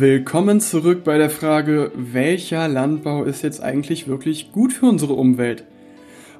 Willkommen 0.00 0.60
zurück 0.60 1.02
bei 1.02 1.18
der 1.18 1.28
Frage, 1.28 1.90
welcher 1.96 2.68
Landbau 2.68 3.24
ist 3.24 3.42
jetzt 3.42 3.60
eigentlich 3.60 4.06
wirklich 4.06 4.52
gut 4.52 4.72
für 4.72 4.86
unsere 4.86 5.14
Umwelt? 5.14 5.64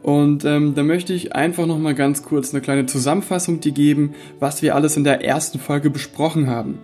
Und 0.01 0.45
ähm, 0.45 0.77
da 0.77 0.85
möchte 0.85 1.13
ich 1.13 1.35
einfach 1.35 1.67
noch 1.67 1.81
mal 1.81 1.97
ganz 1.97 2.23
kurz 2.23 2.55
eine 2.55 2.61
kleine 2.61 2.87
Zusammenfassung 2.87 3.59
dir 3.59 3.73
geben, 3.73 4.15
was 4.39 4.63
wir 4.63 4.77
alles 4.77 4.97
in 4.97 5.03
der 5.03 5.25
ersten 5.25 5.59
Folge 5.59 5.91
besprochen 5.91 6.47
haben. 6.47 6.79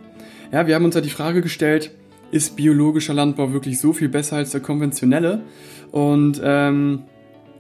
Ja, 0.51 0.67
wir 0.67 0.75
haben 0.75 0.85
uns 0.85 0.97
ja 0.97 1.01
die 1.01 1.11
Frage 1.11 1.43
gestellt, 1.43 1.93
ist 2.33 2.57
biologischer 2.57 3.15
Landbau 3.15 3.53
wirklich 3.53 3.79
so 3.79 3.93
viel 3.93 4.09
besser 4.09 4.39
als 4.39 4.51
der 4.51 4.61
konventionelle? 4.61 5.43
Und 5.93 6.41
ähm, 6.43 7.05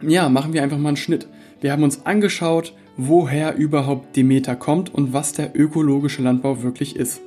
ja, 0.03 0.29
machen 0.29 0.55
wir 0.55 0.65
einfach 0.65 0.79
mal 0.79 0.89
einen 0.89 0.97
Schnitt. 0.97 1.29
Wir 1.61 1.71
haben 1.71 1.85
uns 1.85 2.05
angeschaut, 2.05 2.75
woher 2.97 3.55
überhaupt 3.55 4.17
Demeter 4.17 4.57
kommt 4.57 4.93
und 4.93 5.13
was 5.13 5.35
der 5.35 5.53
ökologische 5.55 6.23
Landbau 6.23 6.65
wirklich 6.65 6.97
ist. 6.97 7.21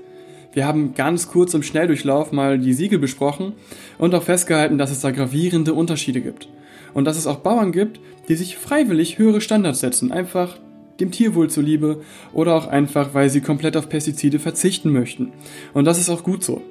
Wir 0.58 0.66
haben 0.66 0.96
ganz 0.96 1.28
kurz 1.28 1.54
im 1.54 1.62
Schnelldurchlauf 1.62 2.32
mal 2.32 2.58
die 2.58 2.74
Siegel 2.74 2.98
besprochen 2.98 3.54
und 4.00 4.16
auch 4.16 4.24
festgehalten, 4.24 4.80
dass 4.80 4.90
es 4.90 5.02
da 5.02 5.12
gravierende 5.12 5.76
Unterschiede 5.76 6.20
gibt. 6.20 6.50
Und 6.96 7.06
dass 7.06 7.16
es 7.16 7.28
auch 7.28 7.42
Bauern 7.42 7.72
gibt, 7.72 8.00
die 8.28 8.34
sich 8.34 8.58
freiwillig 8.58 9.20
höhere 9.20 9.40
Standards 9.40 9.82
setzen, 9.82 10.12
einfach 10.12 10.58
dem 11.00 11.12
Tierwohl 11.12 11.52
zuliebe 11.52 12.02
oder 12.34 12.56
auch 12.56 12.66
einfach, 12.66 13.14
weil 13.14 13.30
sie 13.30 13.42
komplett 13.42 13.78
auf 13.78 13.88
Pestizide 13.88 14.40
verzichten 14.40 14.92
möchten. 14.92 15.32
Und 15.76 15.86
das 15.86 16.00
ist 16.00 16.10
auch 16.10 16.24
gut 16.24 16.44
so. 16.44 16.64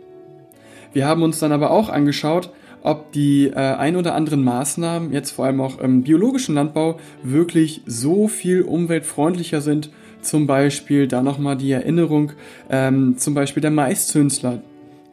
Wir 0.93 1.07
haben 1.07 1.23
uns 1.23 1.39
dann 1.39 1.53
aber 1.53 1.71
auch 1.71 1.89
angeschaut, 1.89 2.51
ob 2.83 3.13
die 3.13 3.47
äh, 3.47 3.55
ein 3.55 3.95
oder 3.95 4.17
anderen 4.17 4.43
Maßnahmen, 4.43 5.13
jetzt 5.13 5.31
vor 5.31 5.45
allem 5.45 5.61
auch 5.61 5.79
im 5.79 6.03
biologischen 6.03 6.57
Landbau, 6.57 6.99
wirklich 7.23 7.83
so 7.87 8.27
viel 8.27 8.63
umweltfreundlicher 8.63 9.61
sind. 9.61 9.91
Zum 10.27 10.49
Beispiel 10.49 11.07
da 11.07 11.23
nochmal 11.23 11.57
die 11.57 11.71
Erinnerung, 11.71 12.33
ähm, 12.69 13.17
zum 13.17 13.35
Beispiel 13.35 13.61
der 13.61 13.71
Maiszünsler, 13.71 14.61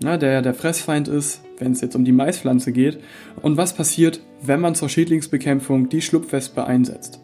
ja, 0.04 0.18
der 0.18 0.42
der 0.42 0.56
Fressfeind 0.56 1.08
ist, 1.08 1.42
wenn 1.60 1.72
es 1.72 1.82
jetzt 1.82 1.96
um 1.96 2.04
die 2.04 2.12
Maispflanze 2.12 2.72
geht. 2.72 2.98
Und 3.44 3.56
was 3.56 3.74
passiert, 3.74 4.22
wenn 4.42 4.60
man 4.60 4.74
zur 4.74 4.90
Schädlingsbekämpfung 4.90 5.88
die 5.88 6.02
Schlupfwespe 6.02 6.66
einsetzt? 6.66 7.20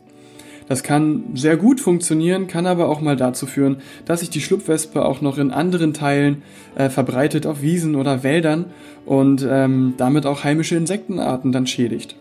Das 0.67 0.83
kann 0.83 1.31
sehr 1.33 1.57
gut 1.57 1.79
funktionieren, 1.79 2.45
kann 2.45 2.67
aber 2.67 2.89
auch 2.89 3.01
mal 3.01 3.15
dazu 3.15 3.47
führen, 3.47 3.77
dass 4.05 4.19
sich 4.19 4.29
die 4.29 4.39
Schlupfwespe 4.39 5.03
auch 5.03 5.21
noch 5.21 5.39
in 5.39 5.49
anderen 5.49 5.95
Teilen 5.95 6.43
äh, 6.75 6.89
verbreitet, 6.89 7.47
auf 7.47 7.63
Wiesen 7.63 7.95
oder 7.95 8.21
Wäldern 8.21 8.65
und 9.07 9.43
ähm, 9.49 9.95
damit 9.97 10.27
auch 10.27 10.43
heimische 10.43 10.75
Insektenarten 10.75 11.51
dann 11.51 11.65
schädigt. 11.65 12.17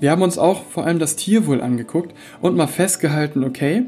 Wir 0.00 0.10
haben 0.10 0.20
uns 0.20 0.36
auch 0.36 0.64
vor 0.64 0.84
allem 0.84 0.98
das 0.98 1.16
Tierwohl 1.16 1.62
angeguckt 1.62 2.14
und 2.42 2.56
mal 2.56 2.66
festgehalten, 2.66 3.42
okay, 3.42 3.84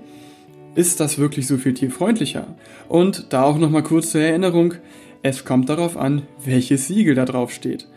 ist 0.76 1.00
das 1.00 1.18
wirklich 1.18 1.46
so 1.46 1.56
viel 1.56 1.74
tierfreundlicher? 1.74 2.46
Und 2.88 3.32
da 3.32 3.42
auch 3.42 3.58
nochmal 3.58 3.82
kurz 3.82 4.12
zur 4.12 4.20
Erinnerung, 4.20 4.74
es 5.22 5.44
kommt 5.44 5.68
darauf 5.68 5.96
an, 5.96 6.22
welches 6.44 6.86
Siegel 6.86 7.14
da 7.14 7.24
drauf 7.24 7.50
steht. 7.50 7.88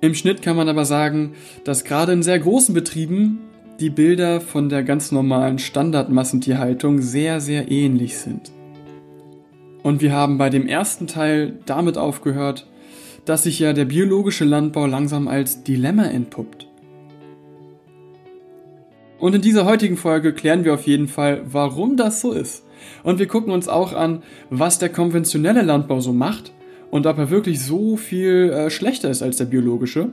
Im 0.00 0.14
Schnitt 0.14 0.40
kann 0.40 0.56
man 0.56 0.68
aber 0.68 0.84
sagen, 0.84 1.34
dass 1.64 1.84
gerade 1.84 2.12
in 2.12 2.22
sehr 2.22 2.38
großen 2.38 2.74
Betrieben 2.74 3.40
die 3.80 3.90
Bilder 3.90 4.40
von 4.40 4.68
der 4.68 4.82
ganz 4.82 5.12
normalen 5.12 5.58
Standardmassentierhaltung 5.58 7.00
sehr, 7.02 7.40
sehr 7.40 7.70
ähnlich 7.70 8.16
sind. 8.16 8.52
Und 9.82 10.00
wir 10.00 10.12
haben 10.12 10.38
bei 10.38 10.48
dem 10.48 10.66
ersten 10.66 11.06
Teil 11.06 11.58
damit 11.66 11.98
aufgehört, 11.98 12.66
dass 13.24 13.42
sich 13.42 13.58
ja 13.58 13.72
der 13.72 13.84
biologische 13.84 14.44
Landbau 14.44 14.86
langsam 14.86 15.28
als 15.28 15.62
Dilemma 15.62 16.04
entpuppt. 16.04 16.65
Und 19.18 19.34
in 19.34 19.40
dieser 19.40 19.64
heutigen 19.64 19.96
Folge 19.96 20.32
klären 20.32 20.64
wir 20.64 20.74
auf 20.74 20.86
jeden 20.86 21.08
Fall, 21.08 21.42
warum 21.50 21.96
das 21.96 22.20
so 22.20 22.32
ist. 22.32 22.64
Und 23.02 23.18
wir 23.18 23.26
gucken 23.26 23.52
uns 23.52 23.68
auch 23.68 23.92
an, 23.92 24.22
was 24.50 24.78
der 24.78 24.90
konventionelle 24.90 25.62
Landbau 25.62 26.00
so 26.00 26.12
macht 26.12 26.52
und 26.90 27.06
ob 27.06 27.18
er 27.18 27.30
wirklich 27.30 27.60
so 27.60 27.96
viel 27.96 28.50
äh, 28.50 28.70
schlechter 28.70 29.10
ist 29.10 29.22
als 29.22 29.38
der 29.38 29.46
biologische 29.46 30.10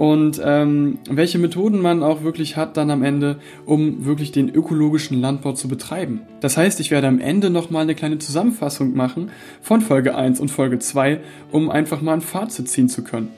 und 0.00 0.40
ähm, 0.42 0.98
welche 1.10 1.38
Methoden 1.38 1.78
man 1.78 2.02
auch 2.02 2.22
wirklich 2.22 2.56
hat 2.56 2.78
dann 2.78 2.90
am 2.90 3.02
Ende, 3.02 3.38
um 3.66 4.06
wirklich 4.06 4.32
den 4.32 4.48
ökologischen 4.48 5.20
Landbau 5.20 5.52
zu 5.52 5.68
betreiben. 5.68 6.22
Das 6.40 6.56
heißt, 6.56 6.80
ich 6.80 6.90
werde 6.90 7.06
am 7.06 7.20
Ende 7.20 7.50
nochmal 7.50 7.82
eine 7.82 7.94
kleine 7.94 8.18
Zusammenfassung 8.18 8.96
machen 8.96 9.30
von 9.60 9.82
Folge 9.82 10.14
1 10.14 10.40
und 10.40 10.50
Folge 10.50 10.78
2, 10.78 11.20
um 11.52 11.68
einfach 11.68 12.00
mal 12.00 12.14
ein 12.14 12.22
Fazit 12.22 12.70
ziehen 12.70 12.88
zu 12.88 13.04
können. 13.04 13.28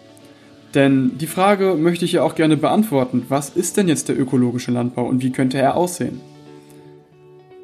Denn 0.74 1.18
die 1.18 1.26
Frage 1.26 1.74
möchte 1.74 2.04
ich 2.04 2.12
ja 2.12 2.22
auch 2.22 2.34
gerne 2.34 2.56
beantworten, 2.56 3.26
was 3.28 3.50
ist 3.50 3.76
denn 3.76 3.88
jetzt 3.88 4.08
der 4.08 4.18
ökologische 4.18 4.70
Landbau 4.70 5.06
und 5.06 5.22
wie 5.22 5.30
könnte 5.30 5.58
er 5.58 5.76
aussehen? 5.76 6.20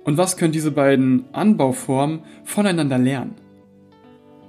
Und 0.05 0.19
was 0.19 0.37
können 0.37 0.53
diese 0.53 0.71
beiden 0.71 1.25
Anbauformen 1.33 2.21
voneinander 2.45 2.99
lernen? 2.99 3.35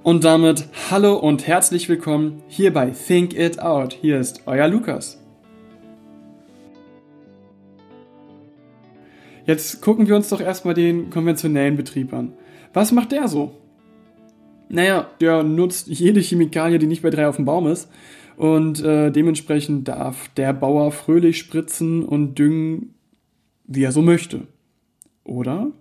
Und 0.02 0.24
damit 0.24 0.64
hallo 0.90 1.16
und 1.16 1.46
herzlich 1.46 1.88
willkommen 1.88 2.42
hier 2.48 2.72
bei 2.72 2.90
Think 2.90 3.34
It 3.38 3.60
Out. 3.60 3.92
Hier 3.92 4.18
ist 4.18 4.42
euer 4.46 4.68
Lukas. 4.68 5.18
Jetzt 9.46 9.80
gucken 9.80 10.06
wir 10.06 10.16
uns 10.16 10.28
doch 10.28 10.40
erstmal 10.40 10.74
den 10.74 11.10
konventionellen 11.10 11.76
Betrieb 11.76 12.12
an. 12.12 12.32
Was 12.72 12.92
macht 12.92 13.12
der 13.12 13.26
so? 13.28 13.52
Naja, 14.68 15.08
der 15.20 15.42
nutzt 15.42 15.88
jede 15.88 16.20
Chemikalie, 16.20 16.78
die 16.78 16.86
nicht 16.86 17.02
bei 17.02 17.10
drei 17.10 17.26
auf 17.26 17.36
dem 17.36 17.44
Baum 17.44 17.66
ist. 17.66 17.90
Und 18.40 18.82
äh, 18.82 19.10
dementsprechend 19.10 19.86
darf 19.86 20.30
der 20.30 20.54
Bauer 20.54 20.92
fröhlich 20.92 21.36
spritzen 21.36 22.02
und 22.02 22.38
düngen, 22.38 22.94
wie 23.66 23.82
er 23.82 23.92
so 23.92 24.00
möchte. 24.00 24.46
Oder? 25.24 25.72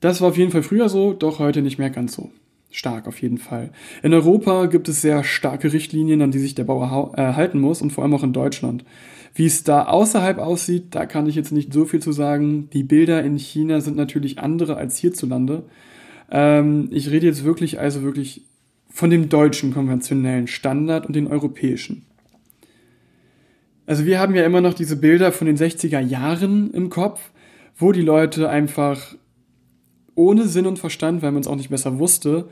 Das 0.00 0.20
war 0.20 0.30
auf 0.30 0.36
jeden 0.36 0.50
Fall 0.50 0.64
früher 0.64 0.88
so, 0.88 1.12
doch 1.12 1.38
heute 1.38 1.62
nicht 1.62 1.78
mehr 1.78 1.90
ganz 1.90 2.14
so 2.14 2.32
stark 2.72 3.06
auf 3.06 3.22
jeden 3.22 3.38
Fall. 3.38 3.70
In 4.02 4.12
Europa 4.12 4.66
gibt 4.66 4.88
es 4.88 5.02
sehr 5.02 5.22
starke 5.22 5.72
Richtlinien, 5.72 6.20
an 6.20 6.32
die 6.32 6.40
sich 6.40 6.56
der 6.56 6.64
Bauer 6.64 7.12
äh, 7.16 7.34
halten 7.34 7.60
muss 7.60 7.80
und 7.80 7.92
vor 7.92 8.02
allem 8.02 8.14
auch 8.14 8.24
in 8.24 8.32
Deutschland. 8.32 8.84
Wie 9.32 9.46
es 9.46 9.62
da 9.62 9.84
außerhalb 9.84 10.38
aussieht, 10.38 10.86
da 10.96 11.06
kann 11.06 11.28
ich 11.28 11.36
jetzt 11.36 11.52
nicht 11.52 11.72
so 11.72 11.84
viel 11.84 12.00
zu 12.00 12.10
sagen. 12.10 12.70
Die 12.72 12.82
Bilder 12.82 13.22
in 13.22 13.38
China 13.38 13.80
sind 13.80 13.96
natürlich 13.96 14.40
andere 14.40 14.78
als 14.78 14.96
hierzulande. 14.96 15.62
Ähm, 16.28 16.88
ich 16.90 17.12
rede 17.12 17.26
jetzt 17.26 17.44
wirklich 17.44 17.78
also 17.78 18.02
wirklich 18.02 18.46
von 18.92 19.10
dem 19.10 19.28
deutschen 19.28 19.72
konventionellen 19.72 20.46
Standard 20.46 21.06
und 21.06 21.16
den 21.16 21.26
europäischen. 21.26 22.04
Also 23.86 24.04
wir 24.04 24.20
haben 24.20 24.34
ja 24.34 24.44
immer 24.44 24.60
noch 24.60 24.74
diese 24.74 24.96
Bilder 24.96 25.32
von 25.32 25.46
den 25.46 25.56
60er 25.56 26.00
Jahren 26.00 26.72
im 26.72 26.90
Kopf, 26.90 27.30
wo 27.76 27.92
die 27.92 28.02
Leute 28.02 28.48
einfach 28.48 29.14
ohne 30.14 30.46
Sinn 30.46 30.66
und 30.66 30.78
Verstand, 30.78 31.22
weil 31.22 31.32
man 31.32 31.40
es 31.40 31.48
auch 31.48 31.56
nicht 31.56 31.70
besser 31.70 31.98
wusste, 31.98 32.48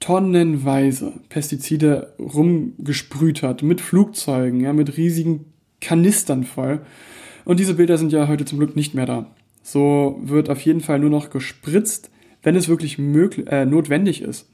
tonnenweise 0.00 1.14
Pestizide 1.28 2.14
rumgesprüht 2.18 3.42
hat, 3.42 3.62
mit 3.62 3.80
Flugzeugen, 3.80 4.60
ja, 4.60 4.72
mit 4.72 4.96
riesigen 4.96 5.46
Kanistern 5.80 6.44
voll. 6.44 6.80
Und 7.44 7.58
diese 7.58 7.74
Bilder 7.74 7.96
sind 7.98 8.12
ja 8.12 8.28
heute 8.28 8.44
zum 8.44 8.58
Glück 8.58 8.76
nicht 8.76 8.94
mehr 8.94 9.06
da. 9.06 9.34
So 9.62 10.20
wird 10.22 10.50
auf 10.50 10.60
jeden 10.60 10.80
Fall 10.80 10.98
nur 10.98 11.10
noch 11.10 11.30
gespritzt, 11.30 12.10
wenn 12.42 12.56
es 12.56 12.68
wirklich 12.68 12.98
möglich, 12.98 13.46
äh, 13.48 13.66
notwendig 13.66 14.22
ist. 14.22 14.49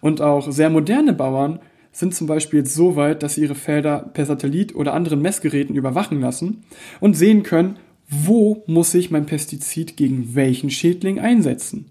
Und 0.00 0.20
auch 0.20 0.50
sehr 0.50 0.70
moderne 0.70 1.12
Bauern 1.12 1.60
sind 1.92 2.14
zum 2.14 2.26
Beispiel 2.26 2.60
jetzt 2.60 2.74
so 2.74 2.96
weit, 2.96 3.22
dass 3.22 3.34
sie 3.34 3.42
ihre 3.42 3.54
Felder 3.54 4.10
per 4.14 4.26
Satellit 4.26 4.74
oder 4.74 4.94
anderen 4.94 5.20
Messgeräten 5.20 5.74
überwachen 5.74 6.20
lassen 6.20 6.64
und 7.00 7.14
sehen 7.14 7.42
können, 7.42 7.76
wo 8.08 8.62
muss 8.66 8.94
ich 8.94 9.10
mein 9.10 9.26
Pestizid 9.26 9.96
gegen 9.96 10.34
welchen 10.34 10.70
Schädling 10.70 11.18
einsetzen. 11.18 11.86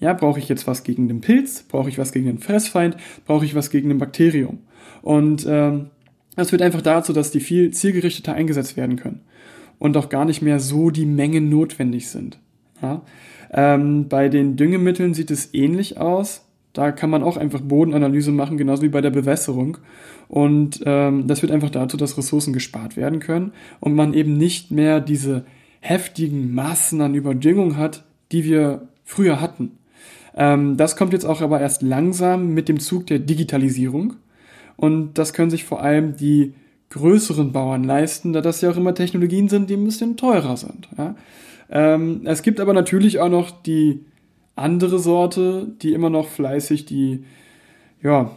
Ja, 0.00 0.12
brauche 0.12 0.40
ich 0.40 0.48
jetzt 0.48 0.66
was 0.66 0.82
gegen 0.82 1.06
den 1.06 1.20
Pilz? 1.20 1.64
Brauche 1.68 1.88
ich 1.88 1.98
was 1.98 2.12
gegen 2.12 2.26
den 2.26 2.38
Fressfeind? 2.38 2.96
Brauche 3.24 3.44
ich 3.44 3.54
was 3.54 3.70
gegen 3.70 3.90
ein 3.90 3.98
Bakterium? 3.98 4.58
Und 5.02 5.46
ähm, 5.48 5.90
das 6.34 6.50
führt 6.50 6.62
einfach 6.62 6.82
dazu, 6.82 7.12
dass 7.12 7.30
die 7.30 7.40
viel 7.40 7.70
zielgerichteter 7.72 8.32
eingesetzt 8.32 8.76
werden 8.76 8.96
können 8.96 9.20
und 9.78 9.96
auch 9.96 10.08
gar 10.08 10.24
nicht 10.24 10.42
mehr 10.42 10.60
so 10.60 10.90
die 10.90 11.06
Mengen 11.06 11.48
notwendig 11.48 12.08
sind. 12.08 12.38
Ja? 12.80 13.02
Ähm, 13.52 14.08
bei 14.08 14.28
den 14.28 14.56
Düngemitteln 14.56 15.14
sieht 15.14 15.30
es 15.30 15.54
ähnlich 15.54 15.98
aus. 15.98 16.48
Da 16.72 16.90
kann 16.90 17.10
man 17.10 17.22
auch 17.22 17.36
einfach 17.36 17.60
Bodenanalyse 17.60 18.32
machen, 18.32 18.56
genauso 18.56 18.82
wie 18.82 18.88
bei 18.88 19.00
der 19.00 19.10
Bewässerung. 19.10 19.78
Und 20.28 20.82
ähm, 20.86 21.26
das 21.26 21.40
führt 21.40 21.52
einfach 21.52 21.70
dazu, 21.70 21.96
dass 21.96 22.16
Ressourcen 22.16 22.52
gespart 22.52 22.96
werden 22.96 23.20
können 23.20 23.52
und 23.80 23.94
man 23.94 24.14
eben 24.14 24.38
nicht 24.38 24.70
mehr 24.70 25.00
diese 25.00 25.44
heftigen 25.80 26.54
Massen 26.54 27.00
an 27.00 27.14
Überdüngung 27.14 27.76
hat, 27.76 28.04
die 28.30 28.44
wir 28.44 28.88
früher 29.04 29.40
hatten. 29.40 29.72
Ähm, 30.34 30.76
das 30.76 30.96
kommt 30.96 31.12
jetzt 31.12 31.26
auch 31.26 31.42
aber 31.42 31.60
erst 31.60 31.82
langsam 31.82 32.54
mit 32.54 32.68
dem 32.68 32.80
Zug 32.80 33.06
der 33.06 33.18
Digitalisierung. 33.18 34.14
Und 34.76 35.18
das 35.18 35.34
können 35.34 35.50
sich 35.50 35.64
vor 35.64 35.82
allem 35.82 36.16
die 36.16 36.54
größeren 36.90 37.52
Bauern 37.52 37.84
leisten, 37.84 38.32
da 38.32 38.40
das 38.40 38.60
ja 38.60 38.70
auch 38.70 38.76
immer 38.76 38.94
Technologien 38.94 39.48
sind, 39.48 39.68
die 39.68 39.74
ein 39.74 39.84
bisschen 39.84 40.16
teurer 40.16 40.56
sind. 40.56 40.88
Ja? 40.96 41.14
Ähm, 41.70 42.22
es 42.24 42.42
gibt 42.42 42.60
aber 42.60 42.72
natürlich 42.72 43.18
auch 43.18 43.28
noch 43.28 43.50
die 43.50 44.04
andere 44.54 44.98
Sorte, 44.98 45.72
die 45.82 45.92
immer 45.92 46.10
noch 46.10 46.28
fleißig 46.28 46.84
die 46.84 47.24
ja, 48.02 48.36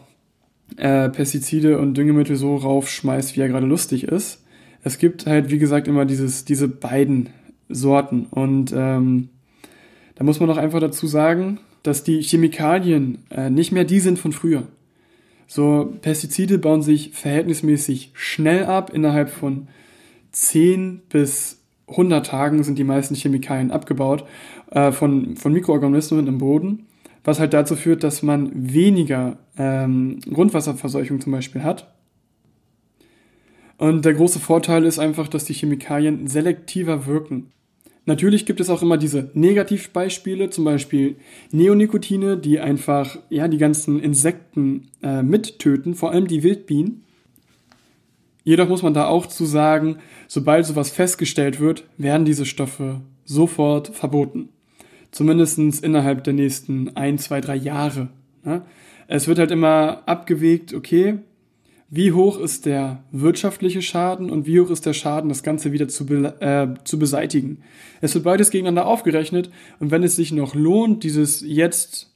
äh, 0.77 1.09
Pestizide 1.09 1.79
und 1.79 1.95
Düngemittel 1.95 2.35
so 2.35 2.55
raufschmeißt, 2.55 3.35
wie 3.35 3.41
er 3.41 3.47
gerade 3.47 3.65
lustig 3.65 4.05
ist. 4.05 4.43
Es 4.83 4.97
gibt 4.97 5.25
halt, 5.25 5.49
wie 5.49 5.57
gesagt, 5.57 5.87
immer 5.87 6.05
dieses, 6.05 6.45
diese 6.45 6.67
beiden 6.67 7.29
Sorten. 7.69 8.27
Und 8.29 8.73
ähm, 8.75 9.29
da 10.15 10.23
muss 10.23 10.39
man 10.39 10.49
auch 10.49 10.57
einfach 10.57 10.79
dazu 10.79 11.07
sagen, 11.07 11.59
dass 11.83 12.03
die 12.03 12.21
Chemikalien 12.21 13.19
äh, 13.29 13.49
nicht 13.49 13.71
mehr 13.71 13.83
die 13.83 13.99
sind 13.99 14.19
von 14.19 14.31
früher. 14.31 14.63
So, 15.47 15.93
Pestizide 16.01 16.57
bauen 16.57 16.81
sich 16.81 17.11
verhältnismäßig 17.11 18.11
schnell 18.13 18.65
ab. 18.65 18.91
Innerhalb 18.93 19.29
von 19.29 19.67
10 20.31 21.01
bis 21.09 21.64
100 21.87 22.25
Tagen 22.25 22.63
sind 22.63 22.79
die 22.79 22.83
meisten 22.83 23.15
Chemikalien 23.15 23.71
abgebaut 23.71 24.25
äh, 24.71 24.91
von, 24.91 25.35
von 25.35 25.53
Mikroorganismen 25.53 26.27
im 26.27 26.39
Boden, 26.39 26.87
was 27.23 27.39
halt 27.39 27.53
dazu 27.53 27.75
führt, 27.75 28.03
dass 28.03 28.23
man 28.23 28.51
weniger 28.53 29.37
ähm, 29.57 30.19
Grundwasserverseuchung 30.21 31.21
zum 31.21 31.31
Beispiel 31.31 31.63
hat. 31.63 31.93
Und 33.77 34.05
der 34.05 34.13
große 34.13 34.39
Vorteil 34.39 34.85
ist 34.85 34.99
einfach, 34.99 35.27
dass 35.27 35.45
die 35.45 35.53
Chemikalien 35.53 36.27
selektiver 36.27 37.05
wirken. 37.05 37.51
Natürlich 38.05 38.45
gibt 38.45 38.59
es 38.59 38.69
auch 38.69 38.83
immer 38.83 38.97
diese 38.97 39.31
Negativbeispiele, 39.33 40.51
zum 40.51 40.63
Beispiel 40.63 41.15
Neonicotine, 41.51 42.37
die 42.37 42.59
einfach 42.59 43.17
ja 43.29 43.47
die 43.47 43.57
ganzen 43.57 43.99
Insekten 43.99 44.89
äh, 45.01 45.23
mittöten, 45.23 45.95
vor 45.95 46.11
allem 46.11 46.27
die 46.27 46.43
Wildbienen. 46.43 47.03
Jedoch 48.45 48.69
muss 48.69 48.83
man 48.83 48.93
da 48.93 49.07
auch 49.07 49.25
zu 49.25 49.43
sagen, 49.43 49.97
sobald 50.27 50.67
sowas 50.67 50.91
festgestellt 50.91 51.59
wird, 51.59 51.83
werden 51.97 52.25
diese 52.25 52.45
Stoffe 52.45 53.01
sofort 53.25 53.87
verboten. 53.89 54.49
Zumindest 55.09 55.57
innerhalb 55.83 56.23
der 56.23 56.33
nächsten 56.33 56.95
ein, 56.95 57.17
zwei, 57.17 57.41
drei 57.41 57.55
Jahre. 57.55 58.09
Ne? 58.43 58.61
Es 59.07 59.27
wird 59.27 59.39
halt 59.39 59.49
immer 59.49 60.03
abgewegt, 60.05 60.75
okay, 60.75 61.17
wie 61.89 62.11
hoch 62.11 62.39
ist 62.39 62.67
der 62.67 63.03
wirtschaftliche 63.11 63.81
Schaden 63.81 64.29
und 64.29 64.45
wie 64.45 64.59
hoch 64.59 64.69
ist 64.69 64.85
der 64.85 64.93
Schaden, 64.93 65.29
das 65.29 65.41
Ganze 65.41 65.71
wieder 65.71 65.87
zu, 65.87 66.05
be 66.05 66.39
äh, 66.39 66.83
zu 66.83 66.99
beseitigen. 66.99 67.63
Es 68.01 68.13
wird 68.13 68.25
beides 68.25 68.51
gegeneinander 68.51 68.85
aufgerechnet 68.85 69.49
und 69.79 69.89
wenn 69.89 70.03
es 70.03 70.15
sich 70.15 70.31
noch 70.31 70.53
lohnt, 70.53 71.03
dieses 71.03 71.41
jetzt, 71.41 72.14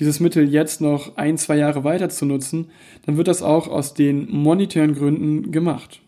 dieses 0.00 0.18
Mittel 0.18 0.48
jetzt 0.48 0.80
noch 0.80 1.16
ein, 1.16 1.38
zwei 1.38 1.56
Jahre 1.56 1.84
weiter 1.84 2.08
zu 2.08 2.24
nutzen, 2.24 2.70
dann 3.04 3.16
wird 3.16 3.28
das 3.28 3.42
auch 3.42 3.68
aus 3.68 3.94
den 3.94 4.28
monetären 4.30 4.94
Gründen 4.94 5.52
gemacht. 5.52 6.00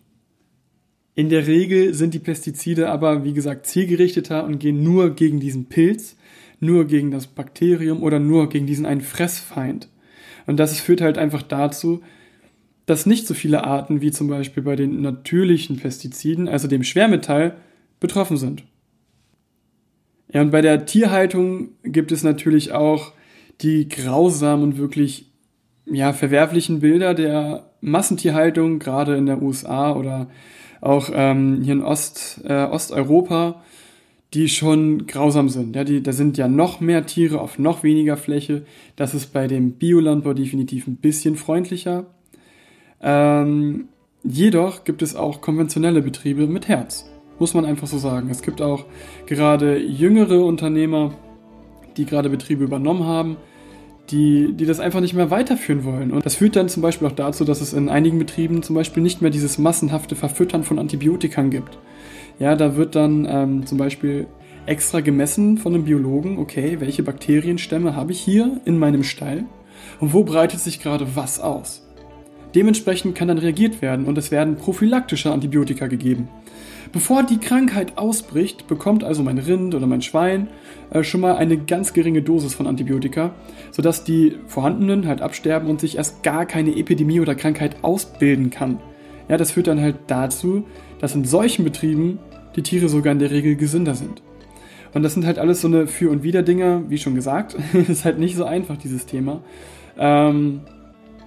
In 1.15 1.29
der 1.29 1.47
Regel 1.47 1.93
sind 1.93 2.15
die 2.15 2.19
Pestizide 2.19 2.89
aber, 2.89 3.23
wie 3.23 3.35
gesagt, 3.35 3.67
zielgerichteter 3.67 4.45
und 4.45 4.59
gehen 4.59 4.83
nur 4.83 5.15
gegen 5.15 5.41
diesen 5.41 5.67
Pilz, 5.67 6.17
nur 6.59 6.87
gegen 6.87 7.11
das 7.11 7.27
Bakterium 7.27 8.03
oder 8.03 8.19
nur 8.19 8.49
gegen 8.49 8.67
diesen 8.67 8.87
einen 8.87 9.03
Fressfeind. 9.03 9.89
Und 10.47 10.57
das 10.57 10.81
führt 10.81 11.03
halt 11.03 11.19
einfach 11.19 11.43
dazu, 11.43 12.01
dass 12.87 13.05
nicht 13.05 13.27
so 13.27 13.35
viele 13.35 13.65
Arten 13.65 14.01
wie 14.01 14.11
zum 14.11 14.29
Beispiel 14.29 14.63
bei 14.63 14.75
den 14.75 15.03
natürlichen 15.03 15.77
Pestiziden, 15.77 16.49
also 16.49 16.67
dem 16.67 16.83
Schwermetall, 16.83 17.57
betroffen 18.01 18.39
sind. 18.39 18.65
Ja, 20.33 20.41
und 20.41 20.51
bei 20.51 20.63
der 20.63 20.87
Tierhaltung 20.87 21.69
gibt 21.85 22.11
es 22.11 22.23
natürlich 22.23 22.73
auch 22.73 23.13
die 23.63 23.89
grausamen 23.89 24.65
und 24.65 24.79
wirklich 24.79 25.31
ja, 25.87 26.13
verwerflichen 26.13 26.81
Bilder 26.81 27.15
der 27.15 27.71
Massentierhaltung, 27.81 28.79
gerade 28.79 29.17
in 29.17 29.27
der 29.27 29.43
USA 29.43 29.93
oder 29.93 30.29
auch 30.81 31.11
ähm, 31.13 31.61
hier 31.63 31.75
in 31.75 31.83
Ost, 31.83 32.41
äh, 32.45 32.65
Osteuropa, 32.65 33.63
die 34.35 34.49
schon 34.49 35.07
grausam 35.07 35.49
sind. 35.49 35.77
Ja, 35.77 35.85
die, 35.85 36.03
da 36.03 36.13
sind 36.13 36.39
ja 36.39 36.49
noch 36.49 36.81
mehr 36.81 37.07
Tiere 37.07 37.41
auf 37.41 37.59
noch 37.59 37.83
weniger 37.83 38.17
Fläche. 38.17 38.65
Das 38.97 39.15
ist 39.15 39.33
bei 39.33 39.47
dem 39.47 39.73
Biolandbau 39.73 40.33
definitiv 40.33 40.87
ein 40.87 40.97
bisschen 40.97 41.37
freundlicher. 41.37 42.07
Ähm, 43.01 43.89
jedoch 44.23 44.85
gibt 44.85 45.03
es 45.03 45.15
auch 45.15 45.41
konventionelle 45.41 46.03
Betriebe 46.03 46.47
mit 46.47 46.69
Herz. 46.69 47.11
Muss 47.39 47.55
man 47.55 47.65
einfach 47.65 47.89
so 47.89 47.99
sagen. 47.99 48.31
Es 48.31 48.43
gibt 48.43 48.63
auch 48.63 48.87
gerade 49.27 49.79
jüngere 49.79 50.45
Unternehmer, 50.45 51.13
die 51.97 52.07
gerade 52.07 52.31
Betriebe 52.31 52.65
übernommen 52.65 53.05
haben, 53.05 53.37
die, 54.11 54.53
die 54.53 54.67
das 54.67 54.81
einfach 54.81 55.01
nicht 55.01 55.15
mehr 55.15 55.31
weiterführen 55.31 55.85
wollen. 55.85 56.11
Und 56.11 56.27
das 56.27 56.37
führt 56.37 56.57
dann 56.57 56.69
zum 56.69 56.83
Beispiel 56.83 57.09
auch 57.09 57.13
dazu, 57.13 57.45
dass 57.45 57.61
es 57.61 57.73
in 57.73 57.89
einigen 57.89 58.19
Betrieben 58.19 58.63
zum 58.63 58.75
Beispiel 58.75 59.03
nicht 59.03 59.23
mehr 59.23 59.31
dieses 59.31 59.59
massenhafte 59.59 60.17
Verfüttern 60.17 60.65
von 60.65 60.79
Antibiotikern 60.79 61.51
gibt. 61.51 61.79
Ja, 62.39 62.57
da 62.57 62.77
wird 62.77 62.95
dann 62.95 63.27
ähm, 63.29 63.67
zum 63.67 63.79
Beispiel 63.79 64.27
extra 64.67 65.01
gemessen 65.01 65.59
von 65.59 65.75
einem 65.75 65.85
Biologen, 65.85 66.39
okay, 66.39 66.77
welche 66.81 67.03
Bakterienstämme 67.03 67.97
habe 67.97 68.13
ich 68.13 68.21
hier 68.21 68.61
in 68.65 68.79
meinem 68.79 69.03
Stall 69.03 69.45
und 70.01 70.13
wo 70.13 70.25
breitet 70.25 70.61
sich 70.61 70.81
gerade 70.81 71.07
was 71.15 71.41
aus. 71.41 71.87
Dementsprechend 72.55 73.15
kann 73.15 73.29
dann 73.29 73.39
reagiert 73.39 73.81
werden 73.81 74.05
und 74.05 74.19
es 74.19 74.31
werden 74.31 74.57
prophylaktische 74.57 75.33
Antibiotika 75.33 75.87
gegeben. 75.87 76.29
Bevor 76.93 77.23
die 77.23 77.39
Krankheit 77.39 77.97
ausbricht, 77.97 78.67
bekommt 78.67 79.03
also 79.03 79.23
mein 79.23 79.39
Rind 79.39 79.75
oder 79.75 79.87
mein 79.87 80.03
Schwein 80.03 80.49
äh, 80.91 81.03
schon 81.03 81.23
mal 81.23 81.37
eine 81.37 81.57
ganz 81.57 81.95
geringe 81.95 82.21
Dosis 82.21 82.53
von 82.53 82.67
Antibiotika, 82.67 83.35
sodass 83.71 84.05
die 84.05 84.37
vorhandenen 84.47 85.07
halt 85.07 85.23
absterben 85.23 85.71
und 85.71 85.81
sich 85.81 85.97
erst 85.97 86.23
gar 86.23 86.45
keine 86.45 86.77
Epidemie 86.77 87.21
oder 87.21 87.35
Krankheit 87.35 87.77
ausbilden 87.81 88.51
kann. 88.51 88.79
Ja, 89.29 89.39
das 89.39 89.53
führt 89.53 89.69
dann 89.69 89.81
halt 89.81 89.97
dazu, 90.09 90.65
dass 91.01 91.15
in 91.15 91.25
solchen 91.25 91.65
Betrieben 91.65 92.19
die 92.57 92.63
Tiere 92.63 92.91
sogar 92.91 93.13
in 93.13 93.21
der 93.21 93.31
Regel 93.31 93.57
gesünder 93.57 93.95
sind. 93.95 94.21
Und 94.93 95.03
das 95.03 95.15
sind 95.15 95.25
halt 95.25 95.39
alles 95.39 95.63
so 95.63 95.69
eine 95.69 95.87
Für- 95.87 96.11
und 96.11 96.23
Wider-Dinger, 96.23 96.91
wie 96.91 96.99
schon 96.99 97.15
gesagt. 97.15 97.57
ist 97.89 98.05
halt 98.05 98.19
nicht 98.19 98.37
so 98.37 98.45
einfach, 98.45 98.77
dieses 98.77 99.07
Thema. 99.07 99.41
Ähm, 99.99 100.61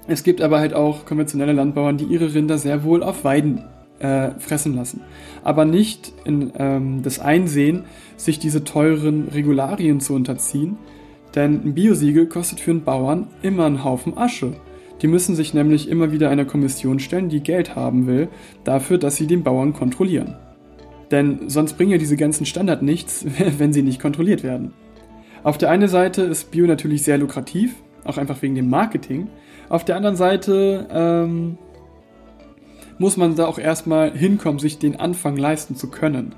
es 0.07 0.23
gibt 0.23 0.41
aber 0.41 0.59
halt 0.59 0.75
auch 0.75 1.06
konventionelle 1.06 1.53
Landbauern, 1.53 1.97
die 1.97 2.06
ihre 2.06 2.35
Rinder 2.35 2.59
sehr 2.59 2.83
wohl 2.83 3.01
auf 3.01 3.23
Weiden 3.23 3.63
äh, 4.00 4.31
fressen 4.39 4.75
lassen. 4.75 5.01
Aber 5.44 5.65
nicht 5.65 6.13
in 6.25 6.51
ähm, 6.57 7.01
das 7.03 7.19
Einsehen, 7.19 7.83
sich 8.18 8.39
diese 8.39 8.63
teuren 8.63 9.27
Regularien 9.30 10.00
zu 10.00 10.13
unterziehen, 10.13 10.77
denn 11.36 11.62
ein 11.65 11.74
Biosiegel 11.74 12.27
kostet 12.27 12.59
für 12.59 12.71
einen 12.71 12.83
Bauern 12.83 13.27
immer 13.42 13.65
einen 13.65 13.83
Haufen 13.83 14.18
Asche. 14.18 14.53
Die 15.01 15.07
müssen 15.07 15.36
sich 15.36 15.53
nämlich 15.53 15.89
immer 15.89 16.12
wieder 16.12 16.30
einer 16.30 16.45
Kommission 16.45 17.00
stellen, 17.00 17.30
die 17.30 17.42
Geld 17.42 17.75
haben 17.75 18.07
will, 18.07 18.30
dafür, 18.63 18.97
dass 18.97 19.18
sie 19.18 19.27
den 19.27 19.44
Bauern 19.44 19.74
kontrollieren. 19.74 20.36
Denn 21.12 21.50
sonst 21.50 21.74
bringen 21.74 21.91
ja 21.91 21.98
diese 21.98 22.18
ganzen 22.18 22.45
Standard 22.45 22.81
nichts, 22.81 23.25
wenn 23.57 23.74
sie 23.74 23.83
nicht 23.83 24.01
kontrolliert 24.01 24.44
werden. 24.44 24.74
Auf 25.44 25.57
der 25.57 25.69
einen 25.69 25.89
Seite 25.89 26.24
ist 26.24 26.51
Bio 26.51 26.65
natürlich 26.65 27.03
sehr 27.03 27.18
lukrativ, 27.18 27.75
auch 28.03 28.18
einfach 28.18 28.41
wegen 28.41 28.56
dem 28.56 28.69
Marketing. 28.69 29.27
Auf 29.69 29.86
der 29.86 29.95
anderen 29.95 30.15
Seite 30.15 30.88
ähm, 30.91 31.57
muss 32.97 33.18
man 33.18 33.36
da 33.36 33.45
auch 33.47 33.59
erstmal 33.59 34.12
hinkommen, 34.12 34.60
sich 34.60 34.79
den 34.79 35.00
Anfang 35.00 35.38
leisten 35.38 35.75
zu 35.75 35.89
können. 35.89 36.36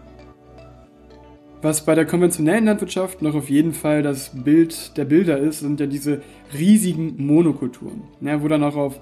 Was 1.62 1.86
bei 1.86 1.96
der 1.96 2.06
konventionellen 2.06 2.66
Landwirtschaft 2.66 3.22
noch 3.22 3.34
auf 3.34 3.50
jeden 3.50 3.74
Fall 3.74 4.04
das 4.04 4.32
Bild 4.44 4.96
der 4.96 5.06
Bilder 5.06 5.40
ist, 5.40 5.60
sind 5.62 5.80
ja 5.80 5.88
diese 5.88 6.22
riesigen 6.58 7.16
Monokulturen, 7.18 8.04
ja, 8.22 8.42
wo 8.44 8.48
dann 8.48 8.64
auch 8.64 8.76
auf 8.76 9.00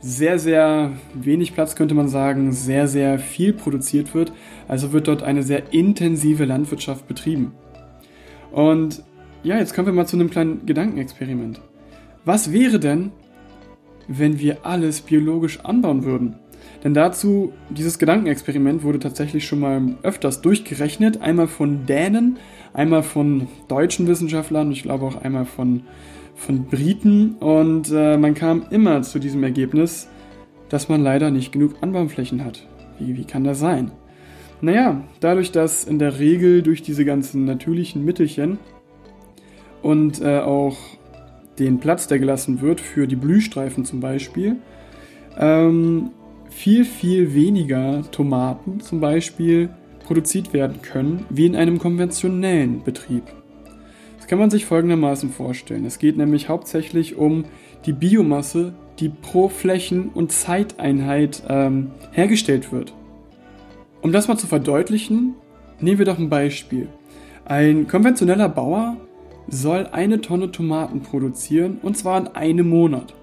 sehr, 0.00 0.38
sehr 0.38 0.92
wenig 1.14 1.54
Platz, 1.54 1.76
könnte 1.76 1.94
man 1.94 2.08
sagen, 2.08 2.52
sehr, 2.52 2.88
sehr 2.88 3.18
viel 3.18 3.54
produziert 3.54 4.14
wird. 4.14 4.34
Also 4.68 4.92
wird 4.92 5.08
dort 5.08 5.22
eine 5.22 5.42
sehr 5.42 5.72
intensive 5.72 6.44
Landwirtschaft 6.44 7.08
betrieben. 7.08 7.52
Und 8.52 9.02
ja, 9.42 9.56
jetzt 9.56 9.74
kommen 9.74 9.86
wir 9.86 9.94
mal 9.94 10.06
zu 10.06 10.16
einem 10.16 10.28
kleinen 10.28 10.66
Gedankenexperiment. 10.66 11.62
Was 12.26 12.52
wäre 12.52 12.78
denn, 12.78 13.12
wenn 14.06 14.38
wir 14.38 14.66
alles 14.66 15.00
biologisch 15.00 15.60
anbauen 15.60 16.04
würden? 16.04 16.36
Denn 16.84 16.92
dazu, 16.92 17.54
dieses 17.70 17.98
Gedankenexperiment 17.98 18.82
wurde 18.82 18.98
tatsächlich 18.98 19.46
schon 19.46 19.60
mal 19.60 19.96
öfters 20.02 20.42
durchgerechnet. 20.42 21.22
Einmal 21.22 21.48
von 21.48 21.86
Dänen, 21.86 22.36
einmal 22.74 23.02
von 23.02 23.48
deutschen 23.68 24.06
Wissenschaftlern, 24.06 24.70
ich 24.70 24.82
glaube 24.82 25.06
auch 25.06 25.22
einmal 25.22 25.46
von, 25.46 25.84
von 26.34 26.66
Briten. 26.66 27.36
Und 27.36 27.90
äh, 27.90 28.18
man 28.18 28.34
kam 28.34 28.66
immer 28.70 29.00
zu 29.00 29.18
diesem 29.18 29.42
Ergebnis, 29.42 30.08
dass 30.68 30.90
man 30.90 31.02
leider 31.02 31.30
nicht 31.30 31.52
genug 31.52 31.76
Anbauflächen 31.80 32.44
hat. 32.44 32.66
Wie, 32.98 33.16
wie 33.16 33.24
kann 33.24 33.44
das 33.44 33.60
sein? 33.60 33.90
Naja, 34.60 35.02
dadurch, 35.20 35.52
dass 35.52 35.84
in 35.84 35.98
der 35.98 36.18
Regel 36.18 36.62
durch 36.62 36.82
diese 36.82 37.06
ganzen 37.06 37.46
natürlichen 37.46 38.04
Mittelchen 38.04 38.58
und 39.82 40.20
äh, 40.20 40.38
auch 40.38 40.76
den 41.58 41.78
Platz, 41.78 42.08
der 42.08 42.18
gelassen 42.18 42.60
wird, 42.60 42.80
für 42.80 43.06
die 43.06 43.16
Blühstreifen 43.16 43.84
zum 43.84 44.00
Beispiel, 44.00 44.56
ähm, 45.38 46.10
viel, 46.50 46.84
viel 46.84 47.34
weniger 47.34 48.02
Tomaten 48.10 48.80
zum 48.80 49.00
Beispiel 49.00 49.70
produziert 50.06 50.52
werden 50.52 50.82
können, 50.82 51.26
wie 51.30 51.46
in 51.46 51.56
einem 51.56 51.78
konventionellen 51.78 52.82
Betrieb. 52.82 53.24
Das 54.16 54.26
kann 54.26 54.38
man 54.38 54.50
sich 54.50 54.64
folgendermaßen 54.64 55.30
vorstellen. 55.30 55.84
Es 55.84 55.98
geht 55.98 56.16
nämlich 56.16 56.48
hauptsächlich 56.48 57.16
um 57.16 57.44
die 57.84 57.92
Biomasse, 57.92 58.74
die 58.98 59.08
pro 59.08 59.48
Flächen- 59.48 60.08
und 60.10 60.32
Zeiteinheit 60.32 61.42
ähm, 61.48 61.90
hergestellt 62.12 62.72
wird. 62.72 62.94
Um 64.02 64.12
das 64.12 64.28
mal 64.28 64.38
zu 64.38 64.46
verdeutlichen, 64.46 65.34
nehmen 65.80 65.98
wir 65.98 66.06
doch 66.06 66.18
ein 66.18 66.30
Beispiel. 66.30 66.88
Ein 67.44 67.88
konventioneller 67.88 68.48
Bauer 68.48 68.96
soll 69.48 69.88
eine 69.92 70.20
Tonne 70.20 70.50
Tomaten 70.50 71.00
produzieren 71.00 71.78
und 71.82 71.96
zwar 71.96 72.18
in 72.18 72.28
einem 72.28 72.68
Monat. 72.68 73.14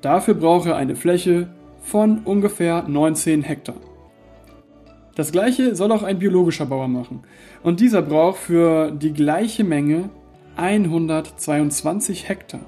Dafür 0.00 0.34
braucht 0.34 0.66
er 0.66 0.76
eine 0.76 0.96
Fläche 0.96 1.48
von 1.90 2.20
ungefähr 2.20 2.84
19 2.86 3.42
Hektar. 3.42 3.74
Das 5.16 5.32
gleiche 5.32 5.74
soll 5.74 5.90
auch 5.90 6.04
ein 6.04 6.20
biologischer 6.20 6.66
Bauer 6.66 6.86
machen. 6.86 7.24
Und 7.64 7.80
dieser 7.80 8.00
braucht 8.00 8.38
für 8.38 8.92
die 8.92 9.12
gleiche 9.12 9.64
Menge 9.64 10.08
122 10.56 12.28
Hektar. 12.28 12.60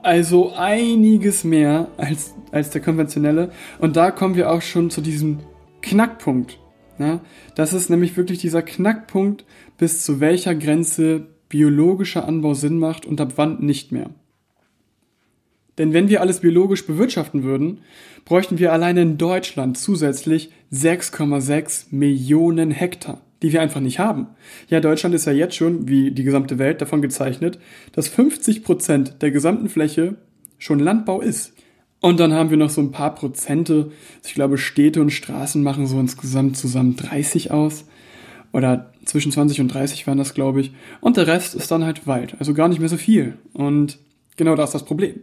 Also 0.00 0.52
einiges 0.54 1.42
mehr 1.42 1.88
als, 1.96 2.34
als 2.52 2.70
der 2.70 2.80
konventionelle. 2.80 3.50
Und 3.80 3.96
da 3.96 4.12
kommen 4.12 4.36
wir 4.36 4.50
auch 4.52 4.62
schon 4.62 4.90
zu 4.90 5.00
diesem 5.00 5.40
Knackpunkt. 5.80 6.58
Ja, 6.98 7.20
das 7.56 7.72
ist 7.72 7.90
nämlich 7.90 8.16
wirklich 8.16 8.38
dieser 8.38 8.62
Knackpunkt, 8.62 9.44
bis 9.76 10.04
zu 10.04 10.20
welcher 10.20 10.54
Grenze 10.54 11.26
biologischer 11.48 12.28
Anbau 12.28 12.54
Sinn 12.54 12.78
macht 12.78 13.06
und 13.06 13.20
ab 13.20 13.32
wann 13.36 13.58
nicht 13.60 13.90
mehr. 13.90 14.10
Denn 15.78 15.92
wenn 15.92 16.08
wir 16.08 16.20
alles 16.20 16.40
biologisch 16.40 16.86
bewirtschaften 16.86 17.42
würden, 17.42 17.80
bräuchten 18.24 18.58
wir 18.58 18.72
alleine 18.72 19.02
in 19.02 19.18
Deutschland 19.18 19.78
zusätzlich 19.78 20.50
6,6 20.72 21.86
Millionen 21.90 22.70
Hektar, 22.70 23.22
die 23.42 23.52
wir 23.52 23.62
einfach 23.62 23.80
nicht 23.80 23.98
haben. 23.98 24.26
Ja, 24.68 24.80
Deutschland 24.80 25.14
ist 25.14 25.26
ja 25.26 25.32
jetzt 25.32 25.56
schon, 25.56 25.88
wie 25.88 26.10
die 26.10 26.24
gesamte 26.24 26.58
Welt, 26.58 26.80
davon 26.80 27.02
gezeichnet, 27.02 27.58
dass 27.92 28.08
50 28.08 28.62
Prozent 28.64 29.22
der 29.22 29.30
gesamten 29.30 29.68
Fläche 29.68 30.16
schon 30.58 30.78
Landbau 30.78 31.20
ist. 31.20 31.54
Und 32.00 32.18
dann 32.20 32.32
haben 32.32 32.50
wir 32.50 32.56
noch 32.56 32.70
so 32.70 32.80
ein 32.80 32.90
paar 32.90 33.14
Prozente. 33.14 33.92
Ich 34.24 34.34
glaube, 34.34 34.58
Städte 34.58 35.00
und 35.00 35.10
Straßen 35.10 35.62
machen 35.62 35.86
so 35.86 35.98
insgesamt 36.00 36.56
zusammen 36.56 36.96
30 36.96 37.52
aus. 37.52 37.86
Oder 38.52 38.92
zwischen 39.04 39.32
20 39.32 39.60
und 39.60 39.68
30 39.68 40.06
waren 40.06 40.18
das, 40.18 40.34
glaube 40.34 40.60
ich. 40.60 40.72
Und 41.00 41.16
der 41.16 41.26
Rest 41.26 41.54
ist 41.54 41.70
dann 41.70 41.84
halt 41.84 42.06
Wald. 42.06 42.34
Also 42.38 42.54
gar 42.54 42.68
nicht 42.68 42.80
mehr 42.80 42.88
so 42.88 42.96
viel. 42.96 43.38
Und 43.52 43.98
genau 44.36 44.56
das 44.56 44.70
ist 44.70 44.74
das 44.74 44.84
Problem. 44.84 45.20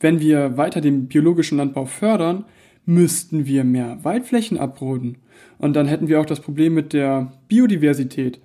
Wenn 0.00 0.20
wir 0.20 0.56
weiter 0.56 0.80
den 0.80 1.08
biologischen 1.08 1.58
Landbau 1.58 1.86
fördern, 1.86 2.44
müssten 2.84 3.46
wir 3.46 3.64
mehr 3.64 3.98
Waldflächen 4.02 4.58
abroden. 4.58 5.18
Und 5.58 5.74
dann 5.74 5.86
hätten 5.86 6.08
wir 6.08 6.20
auch 6.20 6.26
das 6.26 6.40
Problem 6.40 6.74
mit 6.74 6.92
der 6.92 7.32
Biodiversität. 7.48 8.40